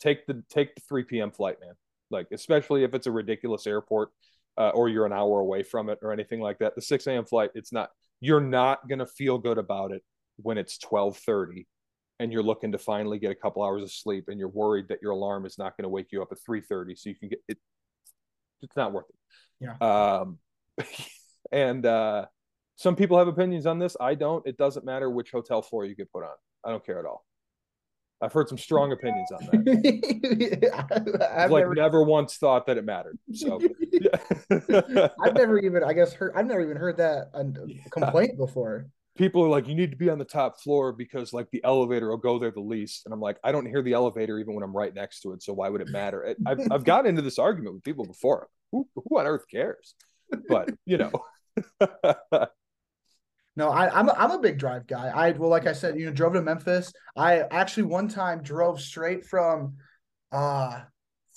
[0.00, 1.30] take the take the 3 p.m.
[1.30, 1.74] flight, man.
[2.10, 4.10] Like especially if it's a ridiculous airport
[4.58, 6.74] uh, or you're an hour away from it or anything like that.
[6.74, 7.24] The 6 a.m.
[7.24, 7.90] flight, it's not.
[8.20, 10.02] You're not gonna feel good about it
[10.36, 11.66] when it's 12:30
[12.18, 15.00] and you're looking to finally get a couple hours of sleep and you're worried that
[15.02, 17.42] your alarm is not going to wake you up at 3:30 so you can get
[17.48, 17.58] it.
[18.62, 19.16] It's not worth it.
[19.60, 20.20] Yeah.
[20.20, 20.38] Um,
[21.52, 22.26] and uh,
[22.76, 23.96] some people have opinions on this.
[24.00, 24.46] I don't.
[24.46, 26.34] It doesn't matter which hotel floor you get put on.
[26.64, 27.25] I don't care at all.
[28.20, 31.30] I've heard some strong opinions on that.
[31.36, 33.18] I've like never, never once thought that it mattered.
[33.34, 33.60] So
[35.22, 36.32] I've never even, I guess, heard.
[36.34, 37.30] I've never even heard that
[37.90, 38.44] complaint yeah.
[38.44, 38.86] before.
[39.18, 42.08] People are like, you need to be on the top floor because like the elevator
[42.08, 43.06] will go there the least.
[43.06, 45.42] And I'm like, I don't hear the elevator even when I'm right next to it.
[45.42, 46.34] So why would it matter?
[46.46, 48.48] I've I've gotten into this argument with people before.
[48.72, 49.94] Who who on earth cares?
[50.48, 51.12] But you know.
[53.56, 55.08] No, I, am a, I'm a big drive guy.
[55.08, 56.92] I well, like I said, you know, drove to Memphis.
[57.16, 59.76] I actually one time drove straight from
[60.30, 60.80] uh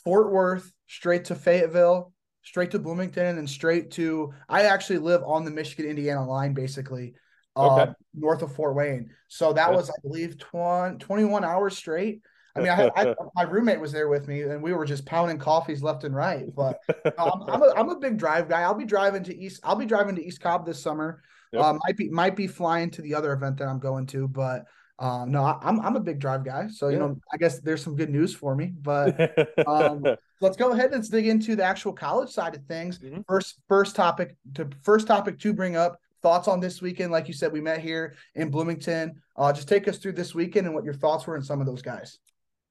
[0.03, 2.11] Fort Worth straight to Fayetteville,
[2.43, 4.33] straight to Bloomington, and then straight to.
[4.49, 7.13] I actually live on the Michigan Indiana line, basically,
[7.55, 9.11] uh, north of Fort Wayne.
[9.27, 12.21] So that was, I believe, 20, 21 hours straight.
[12.55, 15.37] I mean, I, I, my roommate was there with me, and we were just pounding
[15.37, 16.45] coffees left and right.
[16.53, 16.79] But
[17.17, 18.61] um, I'm a I'm a big drive guy.
[18.61, 19.61] I'll be driving to East.
[19.63, 21.21] I'll be driving to East Cobb this summer.
[21.51, 21.63] Yep.
[21.63, 24.65] Uh, might be might be flying to the other event that I'm going to, but
[24.99, 26.67] um, no, I, am I'm a big drive guy.
[26.67, 28.73] So you know, I guess there's some good news for me.
[28.81, 30.05] But um,
[30.41, 32.99] let's go ahead and dig into the actual college side of things.
[32.99, 33.21] Mm-hmm.
[33.27, 37.11] First first topic to first topic to bring up thoughts on this weekend.
[37.11, 39.21] Like you said, we met here in Bloomington.
[39.37, 41.65] Uh, just take us through this weekend and what your thoughts were in some of
[41.65, 42.19] those guys.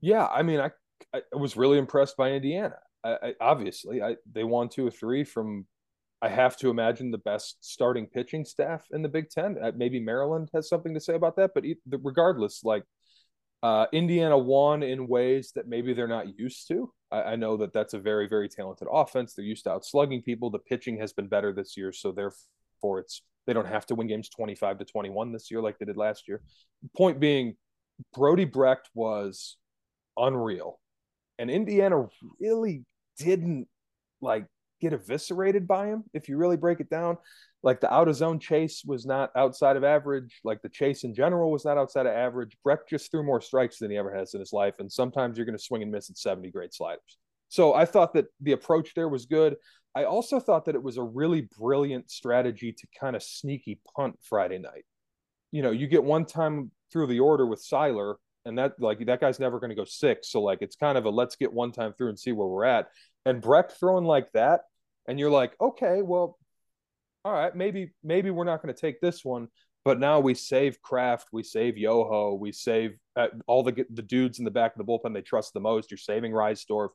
[0.00, 0.70] Yeah, I mean, I
[1.14, 2.76] I was really impressed by Indiana.
[3.02, 5.66] I, I, obviously, I they won two or three from
[6.20, 9.56] I have to imagine the best starting pitching staff in the Big Ten.
[9.62, 12.82] Uh, maybe Maryland has something to say about that, but regardless, like
[13.62, 16.92] uh, Indiana won in ways that maybe they're not used to.
[17.10, 19.34] I, I, know that that's a very, very talented offense.
[19.34, 20.50] They're used to outslugging people.
[20.50, 24.06] The pitching has been better this year, so therefore it's they don't have to win
[24.06, 26.42] games twenty five to twenty one this year like they did last year.
[26.96, 27.56] Point being,
[28.14, 29.56] Brody Brecht was
[30.16, 30.78] unreal,
[31.38, 32.06] and Indiana
[32.40, 32.84] really
[33.18, 33.66] didn't
[34.20, 34.46] like
[34.80, 37.18] get eviscerated by him if you really break it down.
[37.62, 40.40] Like the out of zone chase was not outside of average.
[40.44, 42.56] Like the chase in general was not outside of average.
[42.62, 44.76] Brecht just threw more strikes than he ever has in his life.
[44.78, 47.18] And sometimes you're going to swing and miss at 70 great sliders.
[47.48, 49.56] So I thought that the approach there was good.
[49.94, 54.16] I also thought that it was a really brilliant strategy to kind of sneaky punt
[54.22, 54.84] Friday night.
[55.50, 59.20] You know, you get one time through the order with Seiler, and that like that
[59.20, 60.30] guy's never going to go six.
[60.30, 62.64] So like it's kind of a let's get one time through and see where we're
[62.64, 62.88] at.
[63.24, 64.62] And Brecht throwing like that,
[65.06, 66.38] and you're like, okay, well,
[67.24, 69.48] all right, maybe maybe we're not going to take this one,
[69.84, 74.38] but now we save Kraft, we save Yoho, we save uh, all the the dudes
[74.38, 75.90] in the back of the bullpen they trust the most.
[75.90, 76.90] You're saving Risedorph,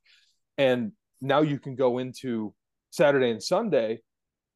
[0.58, 2.54] and now you can go into
[2.90, 4.00] Saturday and Sunday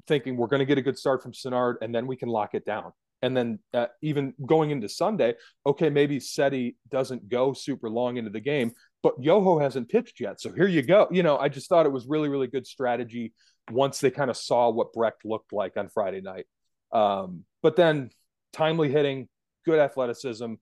[0.07, 2.53] thinking we're going to get a good start from Sinnard, and then we can lock
[2.53, 2.91] it down.
[3.21, 8.29] And then uh, even going into Sunday, okay, maybe Seti doesn't go super long into
[8.29, 8.71] the game,
[9.03, 10.41] but Yoho hasn't pitched yet.
[10.41, 11.07] So here you go.
[11.11, 13.33] You know, I just thought it was really, really good strategy
[13.71, 16.45] once they kind of saw what Brecht looked like on Friday night.
[16.91, 18.09] Um, but then
[18.53, 19.27] timely hitting,
[19.65, 20.53] good athleticism.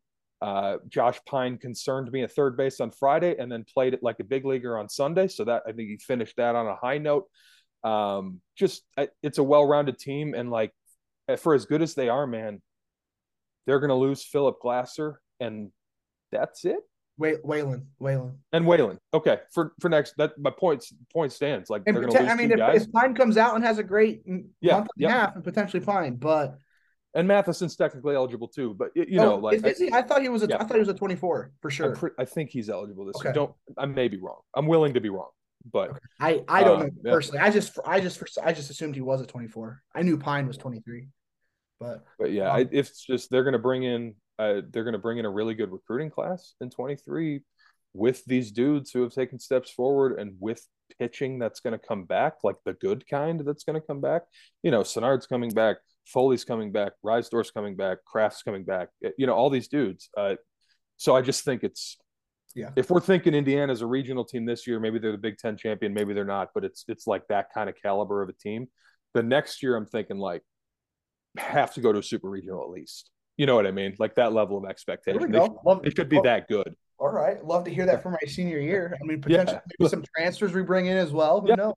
[0.42, 4.20] Uh, Josh Pyne concerned me at third base on Friday and then played it like
[4.20, 5.28] a big leaguer on Sunday.
[5.28, 7.26] So that I think he finished that on a high note.
[7.84, 8.84] Um, just
[9.22, 10.72] it's a well-rounded team, and like
[11.38, 12.62] for as good as they are, man,
[13.66, 15.72] they're going to lose Phillip Glasser, and
[16.32, 16.80] that's it.
[17.18, 18.98] Wait, Whalen, Whalen, and Whalen.
[19.14, 21.70] Okay, for for next, that my points point stands.
[21.70, 23.78] Like and they're going to lose I mean, if, if, Pyne comes out and has
[23.78, 25.10] a great yeah, month and yep.
[25.10, 26.58] a half, and potentially Pyne, but
[27.14, 28.74] and Mathison's technically eligible too.
[28.74, 29.94] But you know, oh, like is, is he?
[29.94, 30.44] I thought he was.
[30.44, 30.58] A, yeah.
[30.60, 31.96] I thought he was a twenty four for sure.
[31.96, 33.30] Pre- I think he's eligible this okay.
[33.30, 33.34] year.
[33.34, 33.54] Don't.
[33.78, 34.42] I may be wrong.
[34.54, 35.30] I'm willing to be wrong,
[35.72, 36.00] but okay.
[36.20, 37.40] I I don't uh, know personally.
[37.40, 37.46] Yeah.
[37.46, 39.82] I just I just I just assumed he was a twenty four.
[39.96, 41.08] I knew Pyne was twenty three.
[41.80, 44.94] But but yeah, um, I, it's just they're going to bring in uh, they're going
[44.94, 47.42] to bring in a really good recruiting class in 23
[47.94, 50.66] with these dudes who have taken steps forward and with
[51.00, 54.24] pitching that's going to come back, like the good kind that's going to come back.
[54.64, 58.90] You know, Sinnard's coming back, Foley's coming back, Risedorph's coming back, Kraft's coming back.
[59.04, 60.10] Eh, you know, all these dudes.
[60.18, 60.36] Uh,
[60.98, 61.98] so I just think it's
[62.56, 62.70] yeah.
[62.78, 65.94] If we're thinking Indiana's a regional team this year, maybe they're the Big Ten champion,
[65.94, 68.68] maybe they're not, but it's it's like that kind of caliber of a team.
[69.14, 70.42] The next year, I'm thinking like
[71.38, 73.10] have to go to a super regional at least.
[73.38, 73.96] You know what I mean?
[74.00, 75.32] Like that level of expectation.
[75.32, 76.76] They, should, it could be that good.
[76.98, 77.44] All right.
[77.44, 78.98] Love to hear that for my senior year.
[79.02, 79.88] I mean, potentially yeah.
[79.88, 81.42] some transfers we bring in as well.
[81.42, 81.56] Who yeah.
[81.56, 81.74] knows?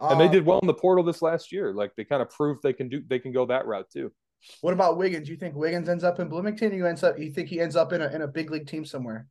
[0.00, 1.72] And um, they did well in the portal this last year.
[1.72, 4.12] Like they kind of proved they can do they can go that route too.
[4.60, 5.28] What about Wiggins?
[5.28, 6.74] You think Wiggins ends up in Bloomington?
[6.74, 8.84] you ends up you think he ends up in a in a big league team
[8.84, 9.26] somewhere?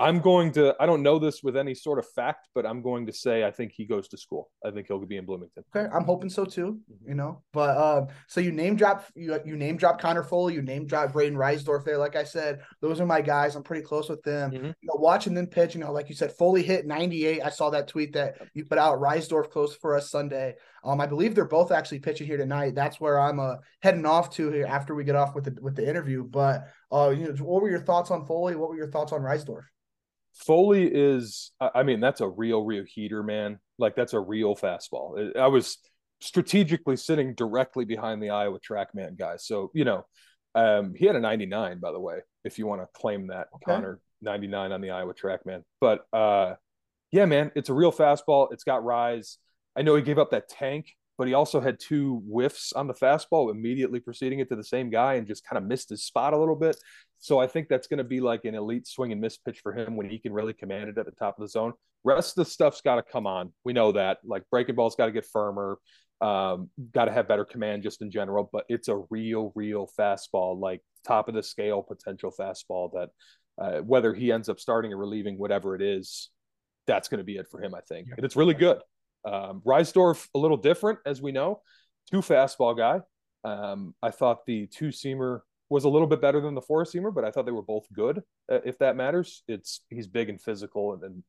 [0.00, 0.76] I'm going to.
[0.78, 3.50] I don't know this with any sort of fact, but I'm going to say I
[3.50, 4.48] think he goes to school.
[4.64, 5.64] I think he'll be in Bloomington.
[5.74, 6.78] Okay, I'm hoping so too.
[6.92, 7.08] Mm-hmm.
[7.08, 10.62] You know, but um, so you name drop you you name drop Connor Foley, you
[10.62, 11.98] name drop Brayden Risedorph there.
[11.98, 13.56] Like I said, those are my guys.
[13.56, 14.52] I'm pretty close with them.
[14.52, 14.66] Mm-hmm.
[14.66, 15.74] You know, watching them pitch.
[15.74, 17.42] You know, like you said, Foley hit 98.
[17.42, 19.00] I saw that tweet that you put out.
[19.00, 20.54] Risedorph close for us Sunday.
[20.84, 22.76] Um, I believe they're both actually pitching here tonight.
[22.76, 25.74] That's where I'm uh heading off to here after we get off with the with
[25.74, 26.22] the interview.
[26.22, 28.54] But uh, you know, what were your thoughts on Foley?
[28.54, 29.64] What were your thoughts on Risedorph?
[30.38, 33.58] Foley is, I mean, that's a real, real heater, man.
[33.78, 35.36] Like that's a real fastball.
[35.36, 35.78] I was
[36.20, 39.36] strategically sitting directly behind the Iowa TrackMan guy.
[39.36, 40.06] So, you know,
[40.54, 43.72] um, he had a 99, by the way, if you want to claim that, okay.
[43.72, 45.62] Connor, 99 on the Iowa TrackMan.
[45.80, 46.54] But uh,
[47.12, 48.52] yeah, man, it's a real fastball.
[48.52, 49.38] It's got rise.
[49.76, 52.94] I know he gave up that tank, but he also had two whiffs on the
[52.94, 56.32] fastball immediately preceding it to the same guy and just kind of missed his spot
[56.32, 56.76] a little bit.
[57.20, 59.72] So I think that's going to be like an elite swing and miss pitch for
[59.72, 61.72] him when he can really command it at the top of the zone.
[62.04, 63.52] Rest of the stuff's got to come on.
[63.64, 64.18] We know that.
[64.24, 65.78] Like breaking ball's got to get firmer.
[66.20, 68.48] Um, got to have better command just in general.
[68.52, 73.08] But it's a real, real fastball, like top of the scale potential fastball that
[73.60, 76.30] uh, whether he ends up starting or relieving, whatever it is,
[76.86, 77.74] that's going to be it for him.
[77.74, 78.78] I think, and it's really good.
[79.24, 81.60] Um, Risedorph, a little different, as we know,
[82.10, 83.00] two fastball guy.
[83.44, 87.14] Um, I thought the two seamer was a little bit better than the four seamer,
[87.14, 88.22] but I thought they were both good.
[88.50, 91.24] Uh, if that matters, it's he's big and physical, and, and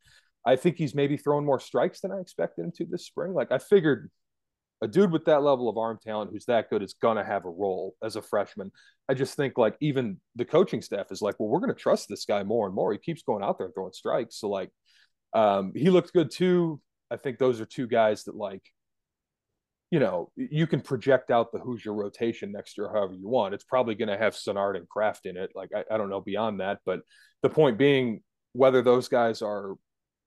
[0.46, 3.34] I think he's maybe throwing more strikes than I expected him to this spring.
[3.34, 4.10] Like I figured,
[4.82, 7.50] a dude with that level of arm talent who's that good is gonna have a
[7.50, 8.72] role as a freshman.
[9.10, 12.26] I just think like even the coaching staff is like, well, we're gonna trust this
[12.26, 12.94] guy more and more.
[12.94, 14.70] He keeps going out there and throwing strikes, so like
[15.34, 16.82] um, he looked good too.
[17.12, 18.62] I think those are two guys that like,
[19.92, 23.54] you know, you can project out the Hoosier rotation next year however you want.
[23.54, 25.52] It's probably going to have Sinnard and Kraft in it.
[25.56, 27.02] Like I, I don't know beyond that, but
[27.42, 28.22] the point being,
[28.54, 29.76] whether those guys are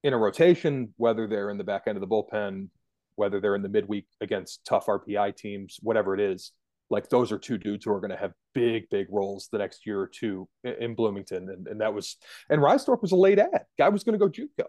[0.02, 2.68] in a rotation, whether they're in the back end of the bullpen,
[3.14, 6.52] whether they're in the midweek against tough RPI teams, whatever it is,
[6.90, 9.86] like those are two dudes who are going to have big, big roles the next
[9.86, 11.48] year or two in Bloomington.
[11.48, 12.16] And, and that was,
[12.50, 13.64] and Risedorph was a late ad.
[13.78, 14.66] Guy was going to go JUCO.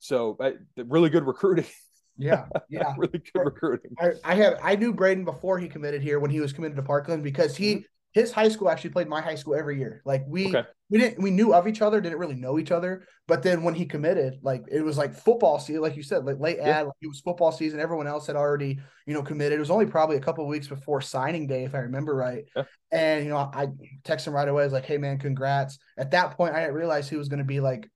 [0.00, 0.36] So
[0.76, 1.66] really good recruiting.
[2.16, 3.92] Yeah, yeah, really good recruiting.
[3.98, 6.82] I, I have I knew Brayden before he committed here when he was committed to
[6.82, 7.82] Parkland because he mm-hmm.
[8.12, 10.02] his high school actually played my high school every year.
[10.04, 10.68] Like we okay.
[10.90, 13.04] we didn't we knew of each other, didn't really know each other.
[13.26, 16.38] But then when he committed, like it was like football season, like you said, like
[16.38, 16.80] late yeah.
[16.80, 17.80] ad, like it was football season.
[17.80, 19.56] Everyone else had already you know committed.
[19.56, 22.44] It was only probably a couple weeks before signing day, if I remember right.
[22.54, 22.64] Yeah.
[22.92, 23.68] And you know I
[24.04, 24.62] text him right away.
[24.62, 27.38] I was like, "Hey man, congrats!" At that point, I didn't realize he was going
[27.38, 27.90] to be like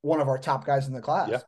[0.00, 1.28] one of our top guys in the class.
[1.30, 1.40] Yeah.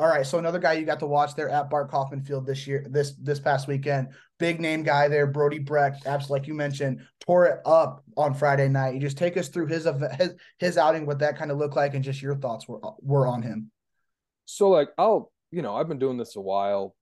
[0.00, 2.66] All right, so another guy you got to watch there at Bart Kaufman Field this
[2.66, 4.08] year, this this past weekend,
[4.40, 8.68] big name guy there, Brody Brecht, absolutely like you mentioned, tore it up on Friday
[8.68, 8.94] night.
[8.94, 9.86] You just take us through his
[10.18, 13.28] his his outing, what that kind of looked like, and just your thoughts were were
[13.28, 13.70] on him.
[14.46, 16.96] So like I'll you know I've been doing this a while,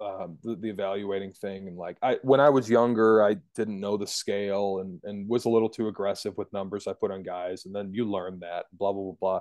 [0.00, 3.98] um, the, the evaluating thing, and like I when I was younger I didn't know
[3.98, 7.66] the scale and and was a little too aggressive with numbers I put on guys,
[7.66, 9.40] and then you learn that blah blah blah blah.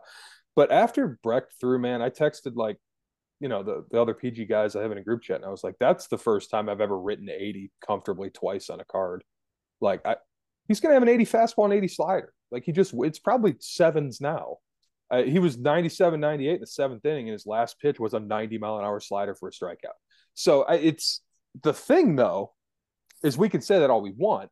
[0.58, 2.76] But after Brecht threw, man, I texted like
[3.40, 5.50] you know the, the other PG guys I have in a group chat, and I
[5.50, 9.24] was like, that's the first time I've ever written 80 comfortably twice on a card.
[9.82, 10.18] Like I,
[10.68, 12.34] he's gonna have an 80 fastball and 80 slider.
[12.52, 14.58] Like he just it's probably sevens now.
[15.12, 18.20] Uh, he was 97, 98 in the seventh inning, and his last pitch was a
[18.20, 19.98] 90 mile an hour slider for a strikeout.
[20.36, 21.22] So I, it's
[21.64, 22.54] the thing though,
[23.24, 24.50] is we can say that all we want.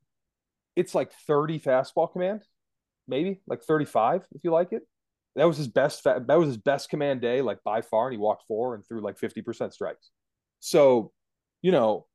[0.75, 2.43] It's like 30 fastball command,
[3.07, 4.83] maybe like 35 if you like it
[5.37, 8.17] that was his best that was his best command day like by far and he
[8.17, 10.09] walked four and threw like 50% strikes.
[10.59, 11.11] So
[11.61, 12.05] you know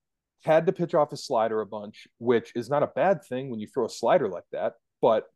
[0.43, 3.61] had to pitch off his slider a bunch which is not a bad thing when
[3.61, 5.27] you throw a slider like that but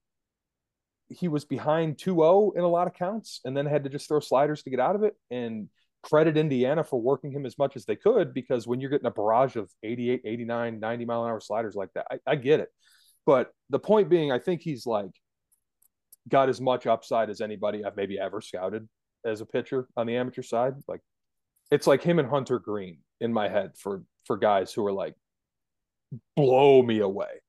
[1.08, 4.18] he was behind 2-0 in a lot of counts and then had to just throw
[4.18, 5.68] sliders to get out of it and
[6.02, 9.10] credit indiana for working him as much as they could because when you're getting a
[9.10, 12.68] barrage of 88 89 90 mile an hour sliders like that I, I get it.
[13.24, 15.10] But the point being i think he's like
[16.28, 18.88] got as much upside as anybody I've maybe ever scouted
[19.24, 20.74] as a pitcher on the amateur side.
[20.88, 21.00] Like
[21.70, 25.14] it's like him and Hunter Greene in my head for for guys who are like
[26.36, 27.40] blow me away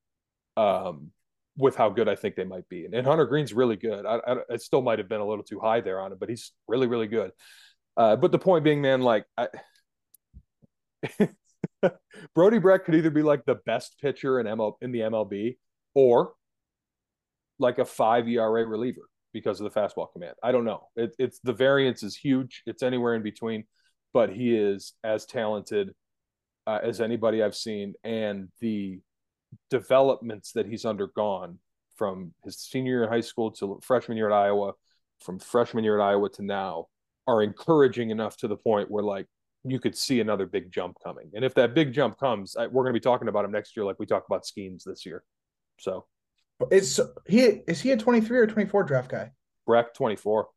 [0.56, 1.12] um,
[1.58, 2.86] with how good I think they might be.
[2.86, 4.06] And, and Hunter Greene's really good.
[4.06, 4.20] I,
[4.52, 6.88] I, still might have been a little too high there on it, but he's really
[6.88, 7.32] really good.
[7.96, 9.48] Uh, but the point being, man, like I,
[12.36, 15.58] Brody Brecht could either be like the best pitcher in ML in the MLB
[15.94, 16.34] or
[17.60, 20.36] like a five ERA reliever because of the fastball command.
[20.44, 20.88] I don't know.
[20.96, 22.64] It, it's the variance is huge.
[22.66, 23.66] It's anywhere in between,
[24.14, 25.94] but he is as talented
[26.66, 29.00] uh, as anybody I've seen, and the
[29.70, 31.60] developments that he's undergone
[31.96, 34.74] from his senior year in high school to freshman year at Iowa,
[35.22, 36.88] from freshman year at Iowa to now,
[37.26, 39.28] are encouraging enough to the point where like
[39.64, 41.32] you could see another big jump coming.
[41.34, 43.76] And if that big jump comes, I, we're going to be talking about him next
[43.76, 45.24] year, like we talked about Skenes this year.
[45.80, 46.06] So
[46.72, 49.32] is he is he a 23 or 24 draft guy?
[49.66, 50.48] Brecht 24.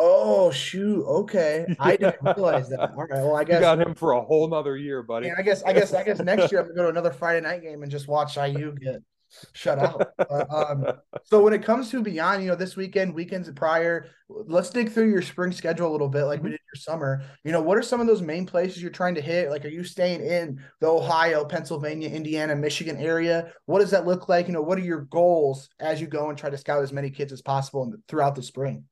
[0.00, 1.04] Oh shoot!
[1.04, 2.92] Okay, I didn't realize that.
[2.92, 5.28] All right, well, I guess you got him for a whole nother year, buddy.
[5.36, 7.62] I guess, I guess, I guess next year I'm gonna go to another Friday night
[7.62, 9.02] game and just watch IU get
[9.52, 10.08] shut out.
[10.50, 10.86] um,
[11.24, 15.10] so when it comes to beyond, you know, this weekend, weekends prior, let's dig through
[15.10, 16.46] your spring schedule a little bit, like mm-hmm.
[16.46, 17.24] we did your summer.
[17.44, 19.50] You know, what are some of those main places you're trying to hit?
[19.50, 23.52] Like, are you staying in the Ohio, Pennsylvania, Indiana, Michigan area?
[23.66, 24.46] What does that look like?
[24.46, 27.10] You know, what are your goals as you go and try to scout as many
[27.10, 28.84] kids as possible throughout the spring?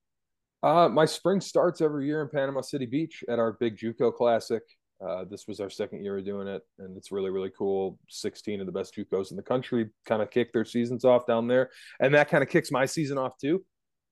[0.63, 4.63] Uh, my spring starts every year in Panama City Beach at our big JUCO Classic.
[5.05, 7.99] Uh, this was our second year of doing it, and it's really really cool.
[8.09, 11.47] Sixteen of the best JUCOs in the country kind of kick their seasons off down
[11.47, 13.65] there, and that kind of kicks my season off too.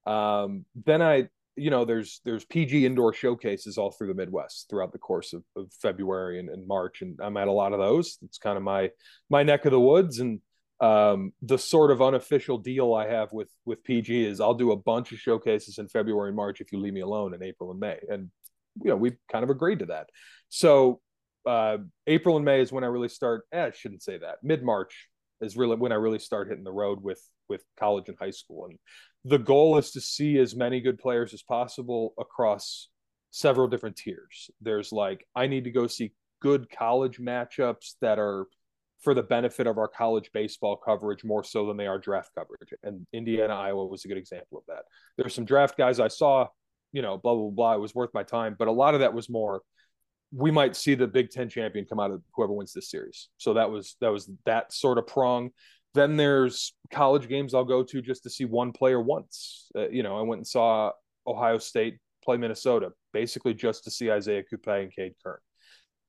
[0.06, 4.92] Um, then I, you know, there's there's PG indoor showcases all through the Midwest throughout
[4.92, 8.18] the course of, of February and, and March, and I'm at a lot of those.
[8.22, 8.90] It's kind of my
[9.30, 10.40] my neck of the woods, and
[10.80, 14.76] um, the sort of unofficial deal I have with with PG is I'll do a
[14.76, 17.80] bunch of showcases in February and March if you leave me alone in April and
[17.80, 18.30] May, and
[18.82, 20.08] you know we've kind of agreed to that.
[20.48, 21.00] So
[21.46, 23.42] uh, April and May is when I really start.
[23.52, 24.36] Eh, I shouldn't say that.
[24.42, 25.08] Mid March
[25.40, 28.66] is really when I really start hitting the road with with college and high school.
[28.66, 28.78] And
[29.24, 32.88] the goal is to see as many good players as possible across
[33.30, 34.50] several different tiers.
[34.60, 38.46] There's like I need to go see good college matchups that are
[39.00, 42.72] for the benefit of our college baseball coverage more so than they are draft coverage.
[42.82, 44.84] And Indiana, Iowa was a good example of that.
[45.18, 46.46] There's some draft guys I saw,
[46.94, 47.74] you know, blah blah blah.
[47.74, 49.60] It was worth my time, but a lot of that was more
[50.32, 53.28] we might see the Big Ten champion come out of whoever wins this series.
[53.36, 55.50] So that was that was that sort of prong.
[55.92, 59.70] Then there's college games I'll go to just to see one player once.
[59.76, 60.92] Uh, you know, I went and saw
[61.26, 65.38] Ohio State play Minnesota, basically just to see Isaiah Coupet and Cade Kern.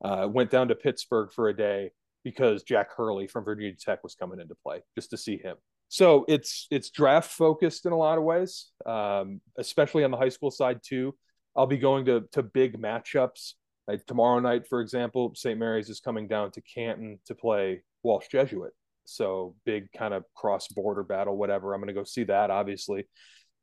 [0.03, 1.91] Uh, went down to Pittsburgh for a day
[2.23, 5.55] because Jack Hurley from Virginia Tech was coming into play, just to see him.
[5.87, 10.29] So it's it's draft focused in a lot of ways, um, especially on the high
[10.29, 11.15] school side too.
[11.55, 13.53] I'll be going to to big matchups
[13.87, 15.57] Like tomorrow night, for example, St.
[15.59, 18.73] Mary's is coming down to Canton to play Walsh Jesuit.
[19.05, 21.73] So big kind of cross border battle, whatever.
[21.73, 23.07] I'm going to go see that, obviously.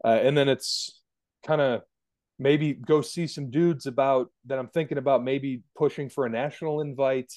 [0.05, 1.03] Uh, and then it's
[1.45, 1.83] kind of
[2.39, 6.81] maybe go see some dudes about that I'm thinking about maybe pushing for a national
[6.81, 7.33] invite.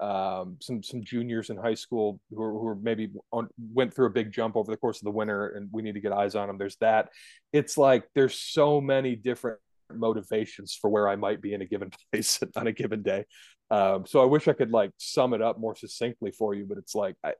[0.00, 4.06] Um, some some juniors in high school who are, who are maybe on, went through
[4.06, 6.34] a big jump over the course of the winter, and we need to get eyes
[6.34, 6.58] on them.
[6.58, 7.10] There's that.
[7.52, 9.58] It's like there's so many different
[9.92, 13.24] motivations for where I might be in a given place on a given day.
[13.70, 16.78] Um, so I wish I could like sum it up more succinctly for you, but
[16.78, 17.34] it's like I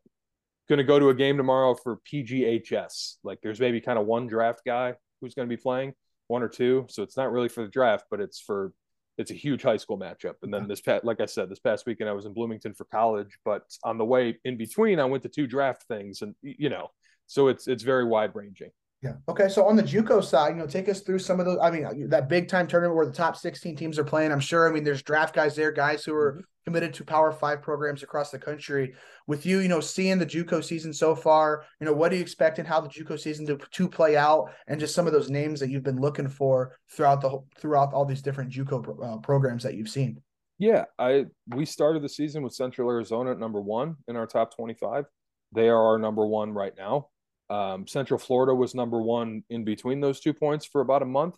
[0.68, 3.16] going to go to a game tomorrow for PGHS.
[3.24, 5.94] Like there's maybe kind of one draft guy who's going to be playing,
[6.26, 6.86] one or two.
[6.90, 8.72] So it's not really for the draft, but it's for
[9.18, 10.34] it's a huge high school matchup.
[10.42, 12.84] And then this past, like I said, this past weekend I was in Bloomington for
[12.84, 16.70] college, but on the way in between, I went to two draft things, and you
[16.70, 16.88] know,
[17.26, 18.70] so it's it's very wide ranging.
[19.00, 19.12] Yeah.
[19.28, 19.48] Okay.
[19.48, 21.58] So on the JUCO side, you know, take us through some of those.
[21.62, 24.32] I mean, that big time tournament where the top 16 teams are playing.
[24.32, 24.68] I'm sure.
[24.68, 26.40] I mean, there's draft guys there, guys who are mm-hmm.
[26.64, 28.94] committed to Power Five programs across the country.
[29.28, 32.22] With you, you know, seeing the JUCO season so far, you know, what do you
[32.22, 35.30] expect and how the JUCO season to, to play out, and just some of those
[35.30, 39.62] names that you've been looking for throughout the throughout all these different JUCO uh, programs
[39.62, 40.20] that you've seen.
[40.58, 44.56] Yeah, I we started the season with Central Arizona at number one in our top
[44.56, 45.04] 25.
[45.52, 47.10] They are our number one right now.
[47.50, 51.36] Um, Central Florida was number one in between those two points for about a month.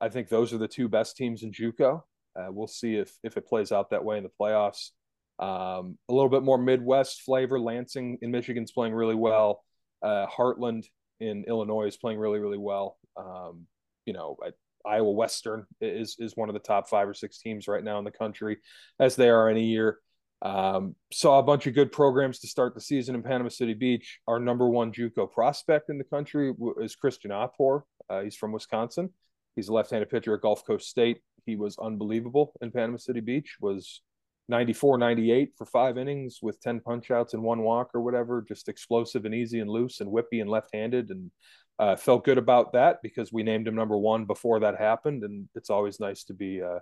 [0.00, 2.02] I think those are the two best teams in JUCO.
[2.38, 4.90] Uh, we'll see if if it plays out that way in the playoffs.
[5.38, 7.60] Um, a little bit more Midwest flavor.
[7.60, 9.62] Lansing in Michigan's playing really well.
[10.02, 10.86] Uh, Heartland
[11.18, 12.96] in Illinois is playing really really well.
[13.16, 13.66] Um,
[14.06, 14.50] you know, I,
[14.88, 18.04] Iowa Western is is one of the top five or six teams right now in
[18.04, 18.58] the country,
[18.98, 19.98] as they are any year.
[20.42, 24.20] Um, saw a bunch of good programs to start the season in Panama City Beach.
[24.26, 27.82] Our number one JUCO prospect in the country is Christian Oppor.
[28.08, 29.10] Uh, he's from Wisconsin.
[29.54, 31.18] He's a left-handed pitcher at Gulf Coast State.
[31.44, 33.56] He was unbelievable in Panama City Beach.
[33.60, 34.00] Was
[34.48, 38.44] 94, 98 for five innings with 10 punchouts and one walk or whatever.
[38.46, 41.10] Just explosive and easy and loose and whippy and left-handed.
[41.10, 41.30] And
[41.78, 45.22] uh, felt good about that because we named him number one before that happened.
[45.22, 46.80] And it's always nice to be uh,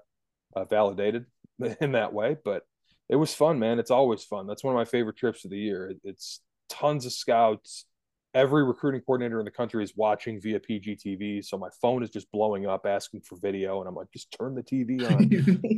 [0.56, 1.26] uh validated
[1.80, 2.36] in that way.
[2.44, 2.62] But
[3.08, 3.78] it was fun, man.
[3.78, 4.46] It's always fun.
[4.46, 5.92] That's one of my favorite trips of the year.
[6.04, 7.86] It's tons of scouts.
[8.34, 11.44] Every recruiting coordinator in the country is watching via PGTV.
[11.44, 13.80] So my phone is just blowing up asking for video.
[13.80, 15.02] And I'm like, just turn the TV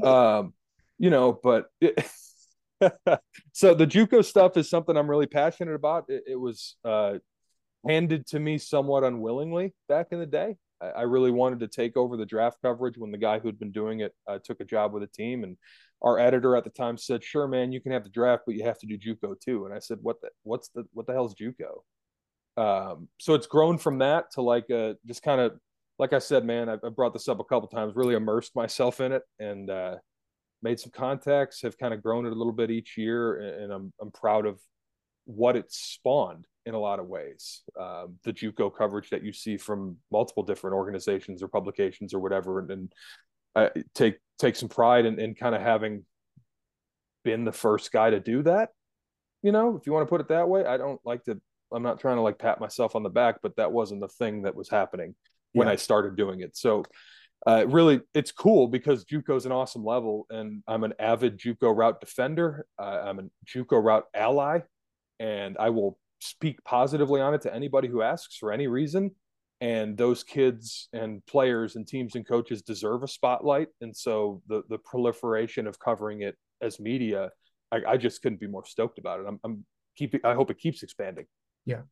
[0.05, 0.07] on.
[0.07, 0.55] um,
[0.99, 2.05] you know, but it,
[3.53, 6.07] so the Juco stuff is something I'm really passionate about.
[6.09, 7.15] It, it was uh,
[7.87, 10.57] handed to me somewhat unwillingly back in the day.
[10.81, 13.73] I, I, really wanted to take over the draft coverage when the guy who'd been
[13.73, 15.57] doing it uh, took a job with a team and
[16.03, 18.65] our editor at the time said, "Sure, man, you can have the draft, but you
[18.65, 20.31] have to do JUCO too." And I said, "What the?
[20.43, 20.85] What's the?
[20.93, 21.83] What the hell's JUCO?"
[22.57, 25.59] Um, so it's grown from that to like a just kind of
[25.99, 26.69] like I said, man.
[26.69, 27.95] I, I brought this up a couple times.
[27.95, 29.97] Really immersed myself in it and uh,
[30.63, 31.63] made some contacts.
[31.63, 34.47] Have kind of grown it a little bit each year, and, and I'm I'm proud
[34.47, 34.59] of
[35.27, 37.63] what it's spawned in a lot of ways.
[37.79, 42.59] Um, the JUCO coverage that you see from multiple different organizations or publications or whatever,
[42.59, 42.93] and, and
[43.55, 46.05] I take take some pride in, in kind of having
[47.25, 48.71] been the first guy to do that.
[49.43, 51.41] You know, if you want to put it that way, I don't like to.
[51.73, 54.43] I'm not trying to like pat myself on the back, but that wasn't the thing
[54.43, 55.15] that was happening
[55.53, 55.75] when yeah.
[55.75, 56.57] I started doing it.
[56.57, 56.85] So,
[57.47, 61.75] uh, really, it's cool because JUCO is an awesome level, and I'm an avid JUCO
[61.75, 62.67] route defender.
[62.79, 64.61] Uh, I'm a JUCO route ally,
[65.21, 69.13] and I will speak positively on it to anybody who asks for any reason
[69.61, 73.69] and those kids and players and teams and coaches deserve a spotlight.
[73.81, 77.31] And so the the proliferation of covering it as media
[77.73, 79.27] i, I just couldn't be more stoked about it.
[79.27, 79.65] I'm, I'm
[79.97, 81.27] keeping i hope it keeps expanding.
[81.67, 81.83] Yeah.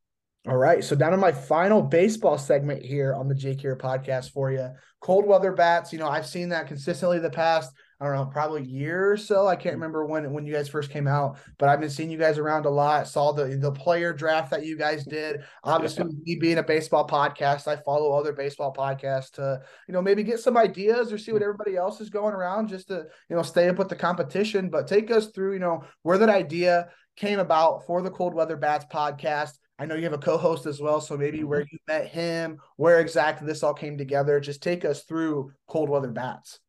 [0.49, 0.83] All right.
[0.83, 5.27] So down to my final baseball segment here on the JKR podcast for you cold
[5.27, 8.67] weather bats you know i've seen that consistently the past I don't know, probably a
[8.67, 9.49] year or so.
[9.49, 9.81] I can't mm.
[9.81, 12.65] remember when when you guys first came out, but I've been seeing you guys around
[12.65, 13.09] a lot.
[13.09, 15.41] Saw the the player draft that you guys did.
[15.65, 20.23] Obviously, me being a baseball podcast, I follow other baseball podcasts to you know maybe
[20.23, 21.47] get some ideas or see what mm.
[21.47, 24.71] everybody else is going around, just to you know stay up with the competition.
[24.71, 28.57] But take us through you know where that idea came about for the Cold Weather
[28.57, 29.59] Bats podcast.
[29.81, 31.69] I know you have a co-host as well, so maybe where mm-hmm.
[31.73, 34.39] you met him, where exactly this all came together.
[34.39, 36.61] Just take us through Cold Weather Bats.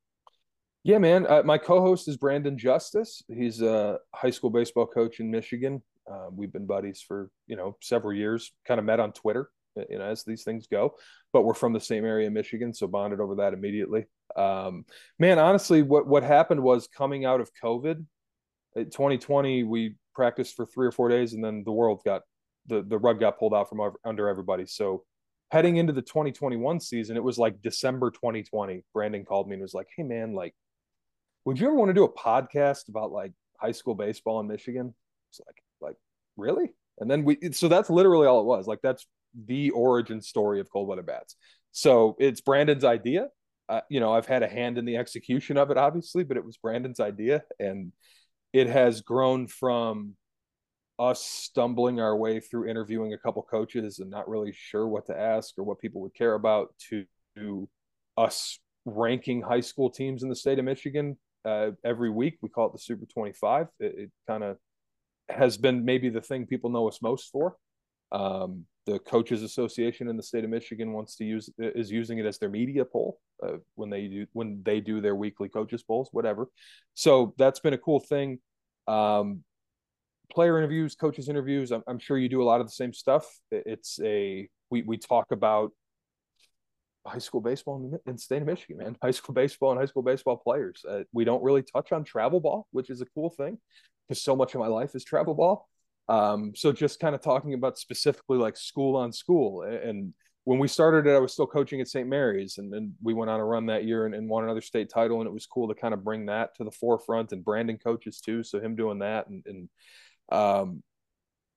[0.89, 1.27] Yeah, man.
[1.27, 3.21] Uh, my co-host is Brandon Justice.
[3.27, 5.83] He's a high school baseball coach in Michigan.
[6.09, 8.51] Um, we've been buddies for you know several years.
[8.65, 10.95] Kind of met on Twitter, uh, you know, as these things go.
[11.31, 14.07] But we're from the same area, in Michigan, so bonded over that immediately.
[14.35, 14.83] Um,
[15.19, 18.03] man, honestly, what what happened was coming out of COVID,
[18.75, 22.23] 2020, uh, we practiced for three or four days, and then the world got
[22.65, 24.65] the the rug got pulled out from under everybody.
[24.65, 25.03] So
[25.51, 28.83] heading into the 2021 season, it was like December 2020.
[28.91, 30.55] Brandon called me and was like, "Hey, man, like."
[31.45, 34.93] Would you ever want to do a podcast about like high school baseball in Michigan?
[35.31, 35.95] It's like, like
[36.37, 36.73] really?
[36.99, 38.67] And then we, so that's literally all it was.
[38.67, 39.05] Like that's
[39.45, 41.35] the origin story of cold weather bats.
[41.71, 43.27] So it's Brandon's idea.
[43.67, 46.45] Uh, you know, I've had a hand in the execution of it, obviously, but it
[46.45, 47.91] was Brandon's idea, and
[48.51, 50.15] it has grown from
[50.97, 55.17] us stumbling our way through interviewing a couple coaches and not really sure what to
[55.17, 57.05] ask or what people would care about to,
[57.37, 57.69] to
[58.17, 61.15] us ranking high school teams in the state of Michigan
[61.45, 62.37] uh, every week.
[62.41, 63.67] We call it the Super 25.
[63.79, 64.57] It, it kind of
[65.29, 67.55] has been maybe the thing people know us most for.
[68.11, 72.25] Um, the coaches association in the state of Michigan wants to use is using it
[72.25, 76.09] as their media poll uh, when they do when they do their weekly coaches polls,
[76.11, 76.47] whatever.
[76.95, 78.39] So that's been a cool thing.
[78.87, 79.43] Um,
[80.31, 81.71] player interviews, coaches interviews.
[81.71, 83.27] I'm, I'm, sure you do a lot of the same stuff.
[83.51, 85.71] It's a we we talk about
[87.09, 88.97] high school baseball in the, state of Michigan, man.
[89.03, 90.83] High school baseball and high school baseball players.
[90.89, 93.57] Uh, we don't really touch on travel ball, which is a cool thing
[94.07, 95.67] because so much of my life is travel ball.
[96.07, 99.61] Um, so just kind of talking about specifically like school on school.
[99.61, 100.13] And
[100.45, 102.07] when we started it, I was still coaching at St.
[102.07, 104.89] Mary's, and then we went on a run that year and, and, won another state
[104.89, 105.19] title.
[105.19, 107.31] And it was cool to kind of bring that to the forefront.
[107.31, 109.69] And Brandon coaches too, so him doing that and, and
[110.31, 110.83] um,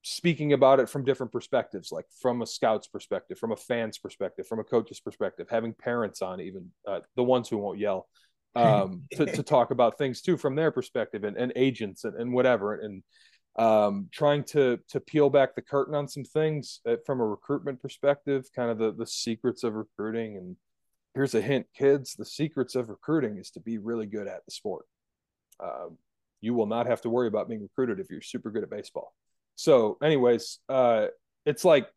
[0.03, 4.46] speaking about it from different perspectives, like from a scout's perspective, from a fan's perspective,
[4.46, 8.09] from a coach's perspective, having parents on, even uh, the ones who won't yell,
[8.57, 12.32] um, to, to talk about things too from their perspective, and, and agents and, and
[12.32, 12.74] whatever.
[12.74, 13.03] And
[13.57, 17.80] um, trying to to peel back the curtain on some things uh, from a recruitment
[17.80, 20.36] perspective, kind of the the secrets of recruiting.
[20.36, 20.57] And
[21.14, 24.50] here's a hint, kids: the secrets of recruiting is to be really good at the
[24.50, 24.86] sport.
[25.62, 25.98] Um,
[26.40, 29.14] you will not have to worry about being recruited if you're super good at baseball.
[29.57, 31.07] So, anyways, uh,
[31.46, 31.88] it's like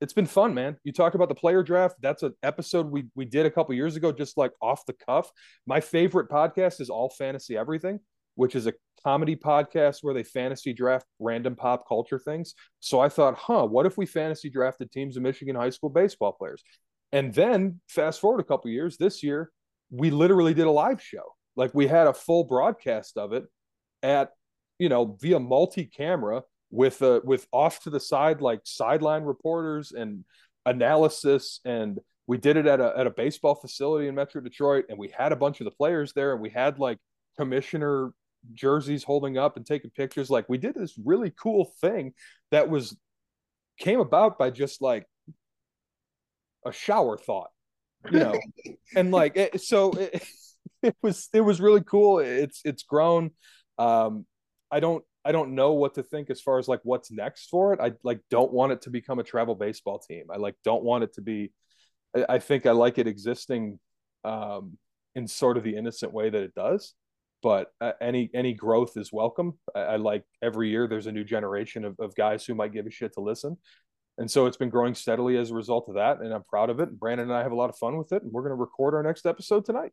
[0.00, 0.76] it's been fun, man.
[0.84, 1.96] You talk about the player draft.
[2.00, 5.30] That's an episode we we did a couple years ago, just like off the cuff.
[5.66, 8.00] My favorite podcast is All Fantasy Everything
[8.38, 12.54] which is a comedy podcast where they fantasy draft random pop culture things.
[12.78, 16.30] So I thought, huh, what if we fantasy drafted teams of Michigan high school baseball
[16.30, 16.62] players?
[17.10, 19.50] And then fast forward a couple years, this year,
[19.90, 21.34] we literally did a live show.
[21.56, 23.44] Like we had a full broadcast of it
[24.04, 24.30] at,
[24.78, 30.22] you know, via multi-camera with uh with off to the side like sideline reporters and
[30.66, 34.98] analysis and we did it at a at a baseball facility in Metro Detroit and
[34.98, 36.98] we had a bunch of the players there and we had like
[37.38, 38.12] commissioner
[38.54, 40.30] jerseys holding up and taking pictures.
[40.30, 42.12] Like we did this really cool thing
[42.50, 42.96] that was
[43.78, 45.06] came about by just like
[46.66, 47.50] a shower thought,
[48.10, 48.38] you know,
[48.96, 50.22] and like it, so it,
[50.82, 52.18] it was it was really cool.
[52.18, 53.30] It's it's grown.
[53.78, 54.26] Um,
[54.70, 57.72] I don't I don't know what to think as far as like what's next for
[57.72, 57.80] it.
[57.80, 60.24] I like don't want it to become a travel baseball team.
[60.32, 61.52] I like don't want it to be.
[62.16, 63.78] I, I think I like it existing
[64.24, 64.78] um,
[65.14, 66.94] in sort of the innocent way that it does
[67.42, 69.58] but uh, any any growth is welcome.
[69.74, 72.86] I, I, like every year there's a new generation of, of guys who might give
[72.86, 73.56] a shit to listen.
[74.18, 76.20] And so it's been growing steadily as a result of that.
[76.20, 76.88] And I'm proud of it.
[76.88, 78.22] And Brandon and I have a lot of fun with it.
[78.24, 79.92] And we're going to record our next episode tonight.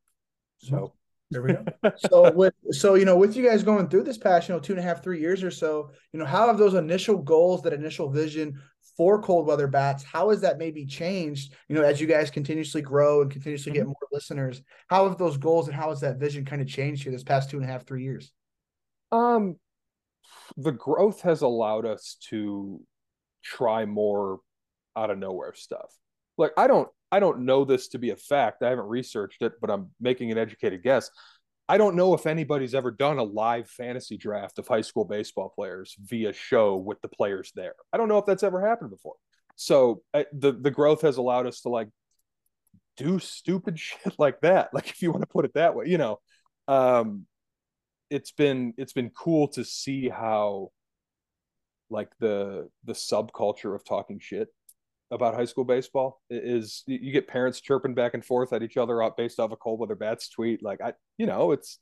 [0.57, 0.93] So
[1.36, 1.65] there we go.
[2.09, 4.73] so with so you know with you guys going through this past you know two
[4.73, 7.73] and a half three years or so you know how have those initial goals that
[7.73, 8.59] initial vision
[8.95, 12.81] for cold weather bats how has that maybe changed you know as you guys continuously
[12.81, 13.79] grow and continuously mm-hmm.
[13.79, 17.03] get more listeners how have those goals and how has that vision kind of changed
[17.03, 18.31] here this past two and a half three years
[19.11, 19.57] um
[20.55, 22.81] the growth has allowed us to
[23.43, 24.39] try more
[24.95, 25.93] out of nowhere stuff
[26.38, 29.53] like i don't i don't know this to be a fact i haven't researched it
[29.62, 31.10] but i'm making an educated guess
[31.68, 35.49] I don't know if anybody's ever done a live fantasy draft of high school baseball
[35.49, 37.74] players via show with the players there.
[37.91, 39.16] I don't know if that's ever happened before.
[39.56, 41.89] So uh, the the growth has allowed us to like
[42.97, 44.74] do stupid shit like that.
[44.74, 46.20] Like if you want to put it that way, you know,
[46.68, 47.26] um,
[48.10, 50.72] it's been it's been cool to see how
[51.89, 54.49] like the the subculture of talking shit
[55.12, 59.08] about high school baseball is you get parents chirping back and forth at each other
[59.16, 60.64] based off a cold weather bats tweet.
[60.64, 61.80] Like I, you know, it's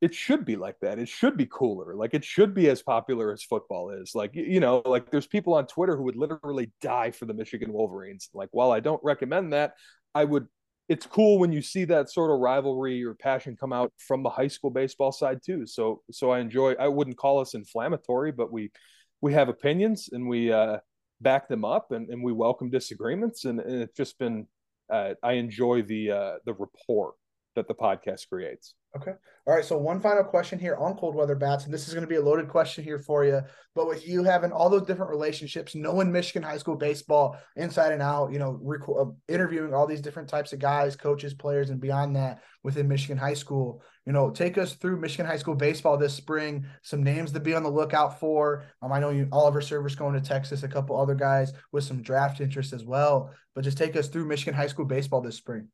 [0.00, 0.98] it should be like that.
[0.98, 1.94] It should be cooler.
[1.94, 4.14] Like it should be as popular as football is.
[4.14, 7.72] Like you know, like there's people on Twitter who would literally die for the Michigan
[7.72, 8.28] Wolverines.
[8.34, 9.74] Like while I don't recommend that,
[10.14, 10.46] I would.
[10.88, 14.30] It's cool when you see that sort of rivalry or passion come out from the
[14.30, 15.66] high school baseball side too.
[15.66, 16.74] So so I enjoy.
[16.74, 18.72] I wouldn't call us inflammatory, but we
[19.20, 20.78] we have opinions and we uh
[21.20, 24.46] back them up and, and we welcome disagreements and, and it's just been
[24.90, 27.14] uh, I enjoy the uh, the rapport
[27.56, 28.74] that the podcast creates.
[28.96, 29.12] Okay.
[29.46, 29.64] All right.
[29.64, 32.16] So one final question here on cold weather bats, and this is going to be
[32.16, 33.40] a loaded question here for you.
[33.76, 38.02] But with you having all those different relationships, knowing Michigan high school baseball inside and
[38.02, 41.80] out, you know, rec- uh, interviewing all these different types of guys, coaches, players, and
[41.80, 45.96] beyond that within Michigan high school, you know, take us through Michigan high school baseball
[45.96, 46.66] this spring.
[46.82, 48.64] Some names to be on the lookout for.
[48.82, 52.02] Um, I know you Oliver Service going to Texas, a couple other guys with some
[52.02, 53.32] draft interest as well.
[53.54, 55.68] But just take us through Michigan high school baseball this spring.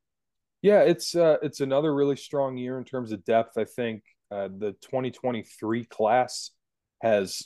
[0.63, 3.59] Yeah, it's uh, it's another really strong year in terms of depth.
[3.59, 6.51] I think uh, the 2023 class
[7.03, 7.43] has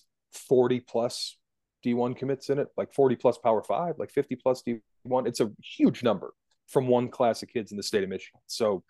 [0.49, 1.37] 40 plus
[1.85, 4.81] D1 commits in it, like 40 plus Power Five, like 50 plus D1.
[5.27, 6.33] It's a huge number
[6.69, 8.41] from one class of kids in the state of Michigan.
[8.47, 8.85] So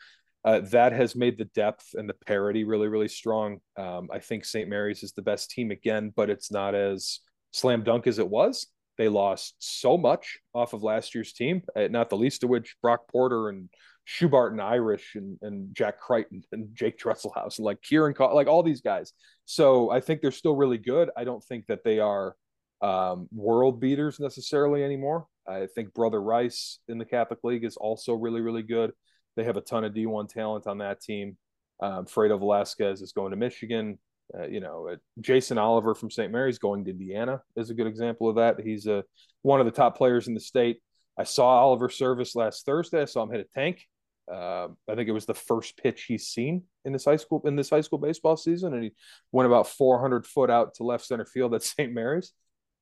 [0.45, 3.61] uh, that has made the depth and the parity really, really strong.
[3.77, 4.69] Um, I think St.
[4.69, 7.21] Mary's is the best team again, but it's not as
[7.53, 8.67] slam dunk as it was.
[8.97, 12.77] They lost so much off of last year's team, uh, not the least of which
[12.83, 13.69] Brock Porter and
[14.11, 18.63] Schubart and Irish and, and Jack Crichton and Jake Dresselhaus and like Kieran, like all
[18.63, 19.13] these guys.
[19.45, 21.11] So I think they're still really good.
[21.17, 22.35] I don't think that they are
[22.83, 25.27] um, world beaters necessarily anymore.
[25.47, 28.93] I think Brother Rice in the Catholic League is also really, really good.
[29.37, 31.37] They have a ton of D1 talent on that team.
[31.81, 33.99] Um, Fredo Velasquez is going to Michigan.
[34.37, 36.31] Uh, you know, uh, Jason Oliver from St.
[36.33, 38.61] Mary's going to Indiana is a good example of that.
[38.61, 39.03] He's a, uh,
[39.43, 40.81] one of the top players in the state.
[41.17, 43.03] I saw Oliver Service last Thursday.
[43.03, 43.87] I saw him hit a tank.
[44.31, 47.57] Uh, I think it was the first pitch he's seen in this high school in
[47.57, 48.93] this high school baseball season, and he
[49.33, 51.93] went about 400 foot out to left center field at St.
[51.93, 52.33] Mary's.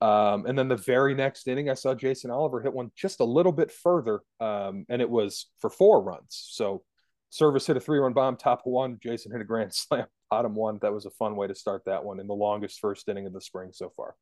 [0.00, 3.24] Um, and then the very next inning, I saw Jason Oliver hit one just a
[3.24, 6.48] little bit further, um, and it was for four runs.
[6.50, 6.84] So
[7.30, 8.98] Service hit a three run bomb, top one.
[9.02, 10.78] Jason hit a grand slam, bottom one.
[10.82, 13.32] That was a fun way to start that one in the longest first inning of
[13.32, 14.14] the spring so far.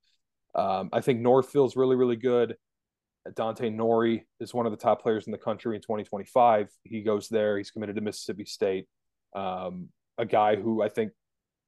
[0.54, 2.56] Um, I think North feels really, really good.
[3.34, 6.68] Dante Nori is one of the top players in the country in 2025.
[6.84, 7.56] He goes there.
[7.58, 8.86] He's committed to Mississippi State.
[9.34, 11.12] Um, a guy who I think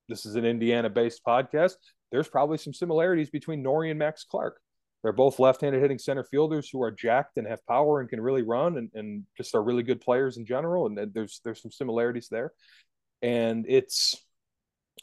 [0.09, 1.75] this is an Indiana based podcast.
[2.11, 4.61] There's probably some similarities between Nori and Max Clark.
[5.03, 8.21] They're both left handed hitting center fielders who are jacked and have power and can
[8.21, 10.87] really run and, and just are really good players in general.
[10.87, 12.53] And there's there's some similarities there.
[13.23, 14.17] And it's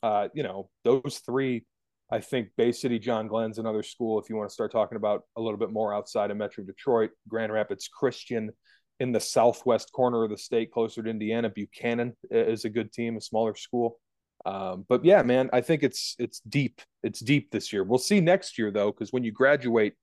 [0.03, 1.65] uh, you know, those three
[2.11, 5.23] I think Bay City John Glenn's another school if you want to start talking about
[5.35, 7.11] a little bit more outside of Metro Detroit.
[7.27, 8.51] Grand Rapids Christian
[8.99, 11.49] in the southwest corner of the state, closer to Indiana.
[11.49, 13.99] Buchanan is a good team, a smaller school.
[14.45, 16.81] Um, but yeah, man, I think it's it's deep.
[17.01, 17.83] It's deep this year.
[17.83, 19.93] We'll see next year though, because when you graduate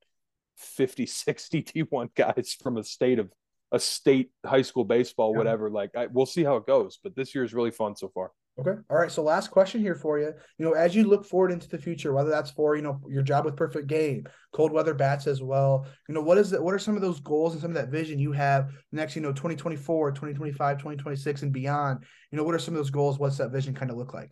[0.57, 3.31] 50, 60 D1 guys from a state of
[3.71, 6.99] a state high school baseball, whatever, like I, we'll see how it goes.
[7.03, 8.33] But this year is really fun so far.
[8.65, 8.81] Okay.
[8.91, 9.11] All right.
[9.11, 10.33] So last question here for you.
[10.59, 13.23] You know, as you look forward into the future, whether that's for, you know, your
[13.23, 16.63] job with perfect game, cold weather bats as well, you know, what is that?
[16.63, 19.23] What are some of those goals and some of that vision you have next, you
[19.23, 22.05] know, 2024, 2025, 2026 and beyond?
[22.31, 23.19] You know, what are some of those goals?
[23.19, 24.31] What's that vision kind of look like?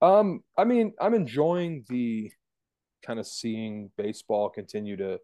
[0.00, 2.32] Um, I mean, I'm enjoying the
[3.04, 5.18] kind of seeing baseball continue to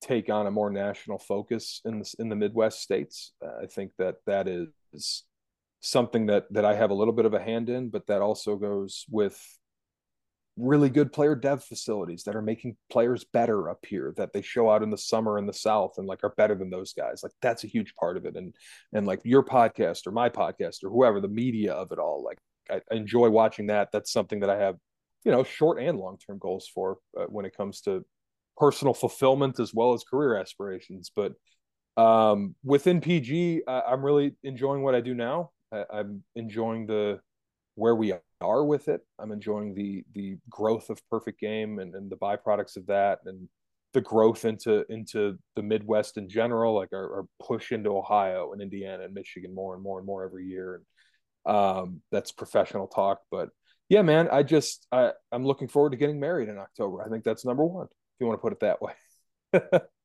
[0.00, 3.32] take on a more national focus in the, in the Midwest states.
[3.44, 5.24] Uh, I think that that is
[5.80, 8.56] something that that I have a little bit of a hand in, but that also
[8.56, 9.40] goes with
[10.56, 14.68] really good player dev facilities that are making players better up here that they show
[14.68, 17.22] out in the summer in the south and like are better than those guys.
[17.22, 18.36] Like that's a huge part of it.
[18.36, 18.54] And
[18.92, 22.38] and like your podcast or my podcast or whoever the media of it all like
[22.70, 23.90] i, enjoy watching that.
[23.92, 24.76] That's something that i have
[25.24, 28.04] you know short and long term goals for uh, when it comes to
[28.56, 31.12] personal fulfillment as well as career aspirations.
[31.14, 31.34] But
[31.96, 37.20] um, within pg uh, i'm really enjoying what i do now I, I'm enjoying the
[37.74, 39.00] where we are with it.
[39.18, 43.48] I'm enjoying the the growth of Perfect Game and, and the byproducts of that, and
[43.94, 48.60] the growth into into the Midwest in general, like our, our, push into Ohio and
[48.60, 50.82] Indiana and Michigan more and more and more every year.
[51.46, 53.48] And um, that's professional talk, but
[53.88, 57.02] yeah, man, I just I, I'm looking forward to getting married in October.
[57.02, 58.92] I think that's number one, if you want to put it that way.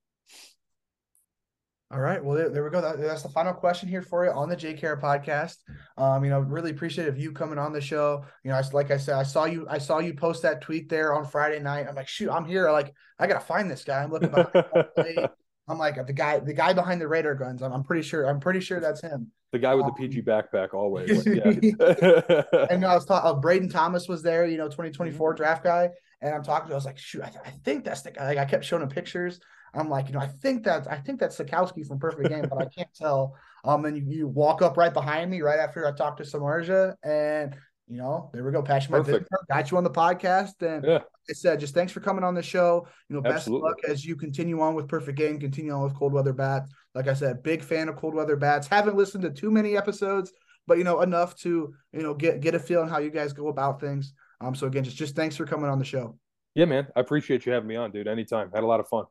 [1.94, 2.24] All right.
[2.24, 2.82] Well, there, there we go.
[2.82, 5.58] That, that's the final question here for you on the JKR podcast.
[5.96, 8.26] Um, you know, really appreciate of you coming on the show.
[8.44, 10.89] You know, I, like I said, I saw you, I saw you post that tweet
[10.89, 11.86] there on Friday night.
[11.88, 12.72] I'm like, shoot, I'm here.
[12.72, 14.02] Like, I gotta find this guy.
[14.02, 14.50] I'm looking behind.
[15.68, 17.62] I'm like the guy, the guy behind the radar guns.
[17.62, 18.28] I'm, I'm pretty sure.
[18.28, 19.32] I'm pretty sure that's him.
[19.52, 21.26] The guy with um, the PG backpack always.
[21.28, 22.66] Yeah.
[22.72, 23.30] and I was talking.
[23.30, 24.48] Uh, Braden Thomas was there.
[24.48, 25.38] You know, 2024 mm-hmm.
[25.38, 25.89] draft guy.
[26.22, 26.74] And I'm talking to.
[26.74, 28.26] I was like, shoot, I, th- I think that's the guy.
[28.26, 29.39] Like, I kept showing him pictures.
[29.74, 32.59] I'm like, you know, I think that's I think that's Sakowski from Perfect Game, but
[32.59, 33.36] I can't tell.
[33.65, 36.95] Um, and you, you walk up right behind me right after I talked to Samarja,
[37.03, 37.55] and
[37.88, 38.61] you know, there we go.
[38.61, 39.28] Passion my business.
[39.49, 40.61] Got you on the podcast.
[40.61, 40.93] And yeah.
[40.93, 42.88] like I said, just thanks for coming on the show.
[43.09, 43.69] You know, best Absolutely.
[43.69, 46.71] luck as you continue on with Perfect Game, continue on with Cold Weather Bats.
[46.95, 48.67] Like I said, big fan of Cold Weather Bats.
[48.67, 50.32] Haven't listened to too many episodes,
[50.65, 53.34] but you know enough to you know get get a feel on how you guys
[53.34, 54.13] go about things.
[54.39, 56.17] Um, so again, just just thanks for coming on the show.
[56.55, 58.07] Yeah, man, I appreciate you having me on, dude.
[58.07, 59.05] Anytime, had a lot of fun.